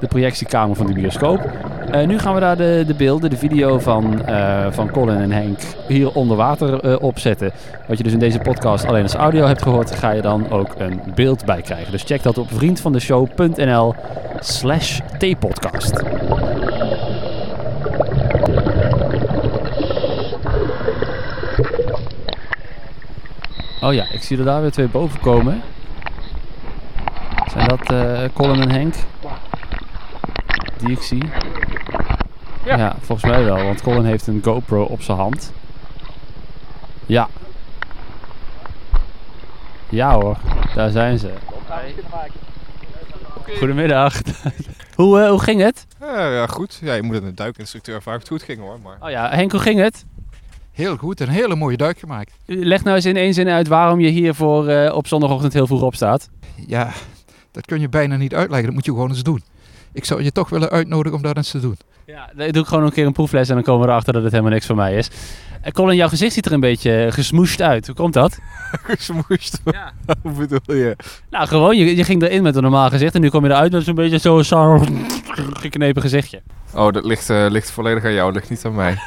de 0.00 0.06
projectiekamer 0.08 0.76
van 0.76 0.86
de 0.86 0.92
bioscoop. 0.92 1.50
Nu 2.06 2.18
gaan 2.18 2.34
we 2.34 2.40
daar 2.40 2.56
de, 2.56 2.84
de 2.86 2.94
beelden, 2.94 3.30
de 3.30 3.36
video 3.36 3.78
van, 3.78 4.22
van 4.70 4.90
Colin 4.90 5.17
en 5.20 5.32
Henk 5.32 5.58
hier 5.88 6.12
onder 6.12 6.36
water 6.36 6.80
eh, 6.80 7.02
opzetten. 7.02 7.52
Wat 7.86 7.98
je 7.98 8.04
dus 8.04 8.12
in 8.12 8.18
deze 8.18 8.38
podcast 8.38 8.84
alleen 8.84 9.02
als 9.02 9.14
audio 9.14 9.46
hebt 9.46 9.62
gehoord, 9.62 9.94
ga 9.94 10.10
je 10.10 10.22
dan 10.22 10.50
ook 10.50 10.74
een 10.78 11.00
beeld 11.14 11.44
bij 11.44 11.62
krijgen. 11.62 11.92
Dus 11.92 12.02
check 12.02 12.22
dat 12.22 12.38
op 12.38 12.48
vriendvandeshow.nl 12.52 13.94
slash 14.40 15.00
tpodcast. 15.18 16.02
Oh 23.80 23.94
ja, 23.94 24.04
ik 24.12 24.22
zie 24.22 24.38
er 24.38 24.44
daar 24.44 24.60
weer 24.60 24.70
twee 24.70 24.88
boven 24.88 25.20
komen. 25.20 25.62
Zijn 27.50 27.68
dat 27.68 27.90
eh, 27.90 28.22
Colin 28.34 28.60
en 28.60 28.70
Henk? 28.70 28.94
Die 30.78 30.90
ik 30.90 31.02
zie. 31.02 31.22
Ja. 32.68 32.76
Ja. 32.76 32.96
volgens 33.00 33.30
mij 33.30 33.44
wel, 33.44 33.64
want 33.64 33.82
Colin 33.82 34.04
heeft 34.04 34.26
een 34.26 34.40
GoPro 34.44 34.82
op 34.82 35.02
zijn 35.02 35.18
hand. 35.18 35.52
Ja. 37.06 37.28
Ja 39.88 40.14
hoor, 40.14 40.36
daar 40.74 40.90
zijn 40.90 41.18
ze. 41.18 41.32
Goedemiddag. 43.58 44.20
hoe, 44.94 45.20
eh, 45.20 45.30
hoe 45.30 45.42
ging 45.42 45.60
het? 45.60 45.86
Ja, 46.00 46.32
ja, 46.32 46.46
goed. 46.46 46.78
Ja, 46.82 46.94
je 46.94 47.02
moet 47.02 47.14
het 47.14 47.24
een 47.24 47.34
duikinstructeur 47.34 48.02
vragen 48.02 48.22
of 48.22 48.28
het 48.28 48.38
goed 48.38 48.48
ging 48.48 48.60
hoor. 48.60 48.78
Maar... 48.82 48.96
Oh 49.00 49.10
ja, 49.10 49.30
Henk, 49.30 49.50
hoe 49.52 49.60
ging 49.60 49.80
het? 49.80 50.04
Heel 50.72 50.96
goed, 50.96 51.20
een 51.20 51.28
hele 51.28 51.56
mooie 51.56 51.76
duik 51.76 51.98
gemaakt. 51.98 52.32
Leg 52.44 52.84
nou 52.84 52.96
eens 52.96 53.04
in 53.04 53.16
één 53.16 53.34
zin 53.34 53.48
uit 53.48 53.68
waarom 53.68 54.00
je 54.00 54.08
hier 54.08 54.34
voor 54.34 54.68
eh, 54.68 54.94
op 54.94 55.06
zondagochtend 55.06 55.52
heel 55.52 55.66
vroeg 55.66 55.82
opstaat. 55.82 56.28
Ja, 56.66 56.92
dat 57.50 57.66
kun 57.66 57.80
je 57.80 57.88
bijna 57.88 58.16
niet 58.16 58.34
uitleggen. 58.34 58.66
Dat 58.66 58.74
moet 58.74 58.84
je 58.84 58.90
gewoon 58.90 59.08
eens 59.08 59.22
doen. 59.22 59.42
Ik 59.92 60.04
zou 60.04 60.22
je 60.22 60.32
toch 60.32 60.48
willen 60.48 60.70
uitnodigen 60.70 61.16
om 61.16 61.22
dat 61.22 61.36
eens 61.36 61.50
te 61.50 61.60
doen. 61.60 61.76
Ja, 62.06 62.30
dan 62.36 62.50
doe 62.50 62.62
ik 62.62 62.68
gewoon 62.68 62.84
een 62.84 62.92
keer 62.92 63.06
een 63.06 63.12
proefles 63.12 63.48
en 63.48 63.54
dan 63.54 63.64
komen 63.64 63.86
we 63.86 63.92
erachter 63.92 64.12
dat 64.12 64.22
het 64.22 64.30
helemaal 64.32 64.52
niks 64.52 64.66
voor 64.66 64.76
mij 64.76 64.96
is. 64.96 65.10
Eh, 65.62 65.72
Colin, 65.72 65.96
jouw 65.96 66.08
gezicht 66.08 66.32
ziet 66.32 66.46
er 66.46 66.52
een 66.52 66.60
beetje 66.60 67.04
eh, 67.04 67.12
gesmoesd 67.12 67.62
uit. 67.62 67.86
Hoe 67.86 67.94
komt 67.94 68.12
dat? 68.12 68.38
Gesmoest. 68.88 69.60
Ja. 69.64 69.92
Hoe 70.22 70.32
bedoel 70.32 70.76
je? 70.76 70.96
Nou, 71.30 71.46
gewoon, 71.46 71.76
je, 71.76 71.96
je 71.96 72.04
ging 72.04 72.22
erin 72.22 72.42
met 72.42 72.56
een 72.56 72.62
normaal 72.62 72.88
gezicht 72.90 73.14
en 73.14 73.20
nu 73.20 73.28
kom 73.28 73.44
je 73.44 73.50
eruit 73.50 73.72
met 73.72 73.84
zo'n 73.84 73.94
beetje 73.94 74.18
zo'n 74.18 74.44
zo 74.44 74.82
geknepen 75.52 76.02
gezichtje. 76.02 76.42
Oh, 76.74 76.92
dat 76.92 77.04
ligt, 77.04 77.30
eh, 77.30 77.46
ligt 77.48 77.70
volledig 77.70 78.04
aan 78.04 78.12
jou. 78.12 78.32
ligt 78.32 78.50
niet 78.50 78.64
aan 78.64 78.74
mij. 78.74 78.92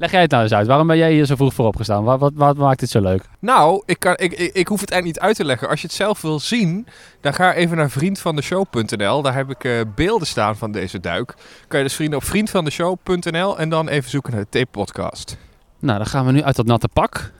Leg 0.00 0.10
jij 0.10 0.20
het 0.20 0.30
nou 0.30 0.42
eens 0.42 0.52
uit. 0.52 0.66
Waarom 0.66 0.86
ben 0.86 0.96
jij 0.96 1.12
hier 1.12 1.24
zo 1.24 1.36
vroeg 1.36 1.54
voor 1.54 1.66
opgestaan? 1.66 2.04
Wat, 2.04 2.20
wat, 2.20 2.32
wat 2.34 2.56
maakt 2.56 2.80
dit 2.80 2.90
zo 2.90 3.00
leuk? 3.00 3.24
Nou, 3.38 3.82
ik, 3.86 3.98
kan, 3.98 4.12
ik, 4.16 4.32
ik, 4.32 4.54
ik 4.54 4.68
hoef 4.68 4.80
het 4.80 4.90
eigenlijk 4.90 5.04
niet 5.04 5.28
uit 5.28 5.36
te 5.36 5.44
leggen. 5.44 5.68
Als 5.68 5.80
je 5.80 5.86
het 5.86 5.96
zelf 5.96 6.20
wil 6.20 6.38
zien, 6.38 6.86
dan 7.20 7.34
ga 7.34 7.54
even 7.54 7.76
naar 7.76 7.90
vriendvandeshow.nl. 7.90 9.22
Daar 9.22 9.34
heb 9.34 9.50
ik 9.50 9.64
eh, 9.64 9.80
beelden 9.94 10.26
staan 10.26 10.56
van 10.56 10.72
deze 10.72 11.00
duik. 11.00 11.34
Kan 11.68 11.78
je 11.78 11.84
dus 11.84 11.94
vrienden 11.94 12.18
op 12.18 12.24
vriendvandeshow.nl 12.24 13.58
en 13.58 13.68
dan 13.68 13.88
even 13.88 14.10
zoeken 14.10 14.32
naar 14.32 14.40
de 14.40 14.48
tape-podcast. 14.48 15.36
Nou, 15.78 15.98
dan 15.98 16.06
gaan 16.06 16.26
we 16.26 16.32
nu 16.32 16.42
uit 16.42 16.56
dat 16.56 16.66
natte 16.66 16.88
pak. 16.88 17.32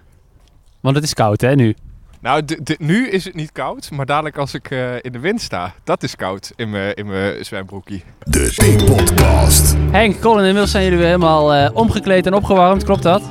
Want 0.81 0.94
het 0.94 1.05
is 1.05 1.14
koud, 1.14 1.40
hè, 1.40 1.55
nu? 1.55 1.75
Nou, 2.21 2.43
nu 2.79 3.09
is 3.09 3.25
het 3.25 3.35
niet 3.35 3.53
koud, 3.53 3.91
maar 3.91 4.07
dadelijk 4.07 4.37
als 4.37 4.55
ik 4.55 4.71
eh, 4.71 4.95
in 5.01 5.13
de 5.13 5.19
wind 5.19 5.41
sta, 5.41 5.75
dat 5.85 6.03
is 6.03 6.17
koud 6.17 6.53
in 6.57 6.71
mijn 6.71 6.95
in 6.95 7.07
mijn 7.07 7.45
zwembroekie. 7.45 8.05
De 8.25 8.53
T-podcast. 8.55 9.77
Henk, 9.91 10.21
Colin, 10.21 10.39
inmiddels 10.39 10.71
zijn 10.71 10.85
jullie 10.85 10.99
weer 10.99 11.07
helemaal 11.07 11.55
eh, 11.55 11.71
omgekleed 11.77 12.27
en 12.27 12.35
opgewarmd. 12.35 12.85
Klopt 12.85 13.03
dat? 13.03 13.23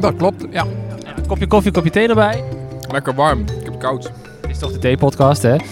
Dat 0.00 0.16
klopt, 0.16 0.44
ja. 0.50 0.66
Kopje 1.26 1.46
koffie, 1.46 1.72
kopje 1.72 1.90
thee 1.90 2.08
erbij. 2.08 2.44
Lekker 2.90 3.14
warm, 3.14 3.40
ik 3.40 3.64
heb 3.64 3.72
het 3.72 3.82
koud. 3.82 4.02
Dit 4.40 4.50
is 4.50 4.58
toch 4.58 4.78
de 4.78 4.94
T-podcast, 4.94 5.42
hè? 5.42 5.54
Eh, 5.54 5.62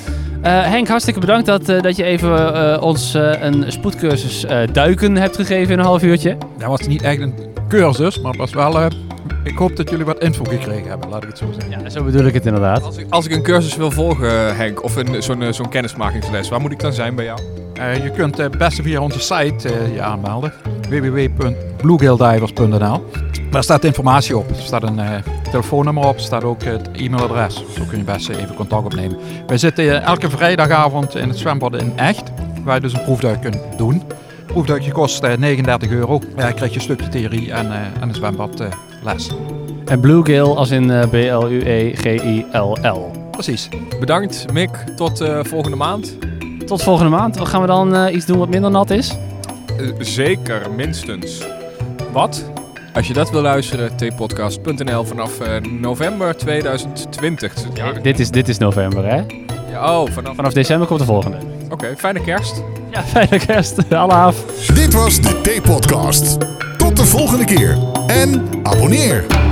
Henk, 0.42 0.88
hartstikke 0.88 1.20
bedankt 1.20 1.46
dat, 1.46 1.68
eh, 1.68 1.83
dat 1.83 1.96
je 1.96 2.05
even 2.05 2.55
eh, 2.55 2.83
ons 2.83 3.14
een 3.14 3.64
spoedcursus 3.72 4.44
eh, 4.44 4.62
duiken 4.72 5.16
hebt 5.16 5.37
gegeven 5.37 5.72
in 5.72 5.79
een 5.79 5.85
half 5.85 6.03
uurtje. 6.03 6.37
Dat 6.59 6.68
was 6.68 6.87
niet 6.87 7.03
echt 7.03 7.20
een 7.20 7.35
cursus, 7.68 8.20
maar 8.20 8.31
het 8.31 8.40
was 8.40 8.53
wel... 8.53 8.88
eh, 9.30 9.36
ik 9.52 9.58
hoop 9.58 9.76
dat 9.76 9.90
jullie 9.90 10.04
wat 10.04 10.22
info 10.22 10.44
gekregen 10.44 10.88
hebben, 10.88 11.08
laat 11.08 11.22
ik 11.22 11.28
het 11.28 11.38
zo 11.38 11.46
zeggen. 11.58 11.82
Ja, 11.82 11.88
zo 11.90 12.04
bedoel 12.04 12.24
ik 12.24 12.34
het 12.34 12.46
inderdaad. 12.46 12.82
Als 12.82 12.96
ik, 12.96 13.06
als 13.10 13.26
ik 13.26 13.32
een 13.32 13.42
cursus 13.42 13.76
wil 13.76 13.90
volgen, 13.90 14.56
Henk, 14.56 14.82
of 14.82 14.96
een, 14.96 15.22
zo'n 15.22 15.42
eh, 15.42 15.52
zo'n 15.52 15.68
kennismakingsles, 15.68 16.48
waar 16.48 16.60
moet 16.60 16.72
ik 16.72 16.80
dan 16.80 16.92
zijn 16.92 17.14
bij 17.14 17.24
jou? 17.24 17.40
Eh, 17.74 18.02
je 18.04 18.10
kunt 18.10 18.36
het 18.36 18.58
beste 18.58 18.82
via 18.82 19.00
onze 19.00 19.20
site 19.20 19.68
eh, 19.68 19.94
je 19.94 20.02
aanmelden. 20.02 20.52
www.bluegilldivers.nl 20.88 23.04
Daar 23.50 23.62
staat 23.62 23.84
informatie 23.84 24.36
op. 24.36 24.48
Er 24.48 24.54
staat 24.56 24.82
een 24.82 24.98
eh, 24.98 25.14
telefoonnummer 25.50 26.06
op, 26.06 26.14
er 26.14 26.20
staat 26.20 26.44
ook 26.44 26.62
het 26.62 26.88
e-mailadres. 26.92 27.54
Zo 27.54 27.84
kun 27.88 27.98
je 27.98 28.04
best 28.04 28.28
eh, 28.28 28.42
even 28.42 28.54
contact 28.54 28.84
opnemen. 28.84 29.18
Wij 29.46 29.58
zitten 29.58 29.84
eh, 29.84 30.02
elke 30.06 30.30
vrijdagavond 30.30 31.16
in 31.16 31.28
het 31.28 31.38
zwembad 31.38 31.74
in 31.76 31.92
Echt, 31.96 32.22
waar 32.64 32.74
je 32.74 32.80
dus 32.80 32.92
een 32.92 33.02
proefduik 33.02 33.40
kunt 33.40 33.58
doen. 33.76 34.02
Het 34.36 34.46
proefduikje 34.46 34.92
kost 34.92 35.22
eh, 35.22 35.36
39 35.36 35.90
euro. 35.90 36.20
Ja, 36.36 36.42
dan 36.42 36.54
krijg 36.54 36.70
je 36.70 36.76
een 36.76 36.82
stukje 36.82 37.08
theorie 37.08 37.52
en, 37.52 37.72
eh, 37.72 37.80
en 38.00 38.08
een 38.08 38.14
zwembadles. 39.00 39.30
En 39.84 40.00
Bluegill 40.00 40.40
als 40.54 40.70
in 40.70 40.90
eh, 40.90 41.08
B-L-U-E-G-I-L-L. 41.08 43.10
Precies. 43.30 43.68
Bedankt, 44.00 44.52
Mick. 44.52 44.70
Tot 44.96 45.20
eh, 45.20 45.38
volgende 45.42 45.76
maand. 45.76 46.16
Tot 46.66 46.82
volgende 46.82 47.10
maand. 47.10 47.36
Wat 47.38 47.48
gaan 47.48 47.60
we 47.60 47.66
dan 47.66 47.94
eh, 47.94 48.14
iets 48.14 48.26
doen 48.26 48.38
wat 48.38 48.48
minder 48.48 48.70
nat 48.70 48.90
is? 48.90 49.16
Eh, 49.78 49.86
zeker, 49.98 50.62
minstens. 50.76 51.42
Wat? 52.12 52.50
Als 52.94 53.06
je 53.06 53.12
dat 53.12 53.30
wil 53.30 53.42
luisteren, 53.42 53.96
tpodcast.nl 53.96 55.04
vanaf 55.04 55.40
eh, 55.40 55.60
november 55.80 56.36
2020. 56.36 57.52
Ja, 57.74 57.92
Dit 57.92 58.20
is, 58.20 58.30
dit 58.30 58.48
is 58.48 58.58
november, 58.58 59.04
hè? 59.04 59.20
ja, 59.70 60.00
oh, 60.00 60.10
vanaf... 60.10 60.34
Vanaf 60.36 60.52
december 60.52 60.86
komt 60.86 61.00
de 61.00 61.06
volgende. 61.06 61.36
Oké, 61.70 61.94
fijne 61.96 62.20
kerst. 62.20 62.62
Ja, 62.90 63.02
fijne 63.02 63.38
kerst. 63.38 63.90
Alle 63.92 64.12
af. 64.12 64.44
Dit 64.74 64.92
was 64.92 65.20
de 65.20 65.40
T-podcast. 65.42 66.36
Tot 66.76 66.96
de 66.96 67.04
volgende 67.04 67.44
keer. 67.44 67.78
En 68.10 68.48
abonneer. 68.64 69.49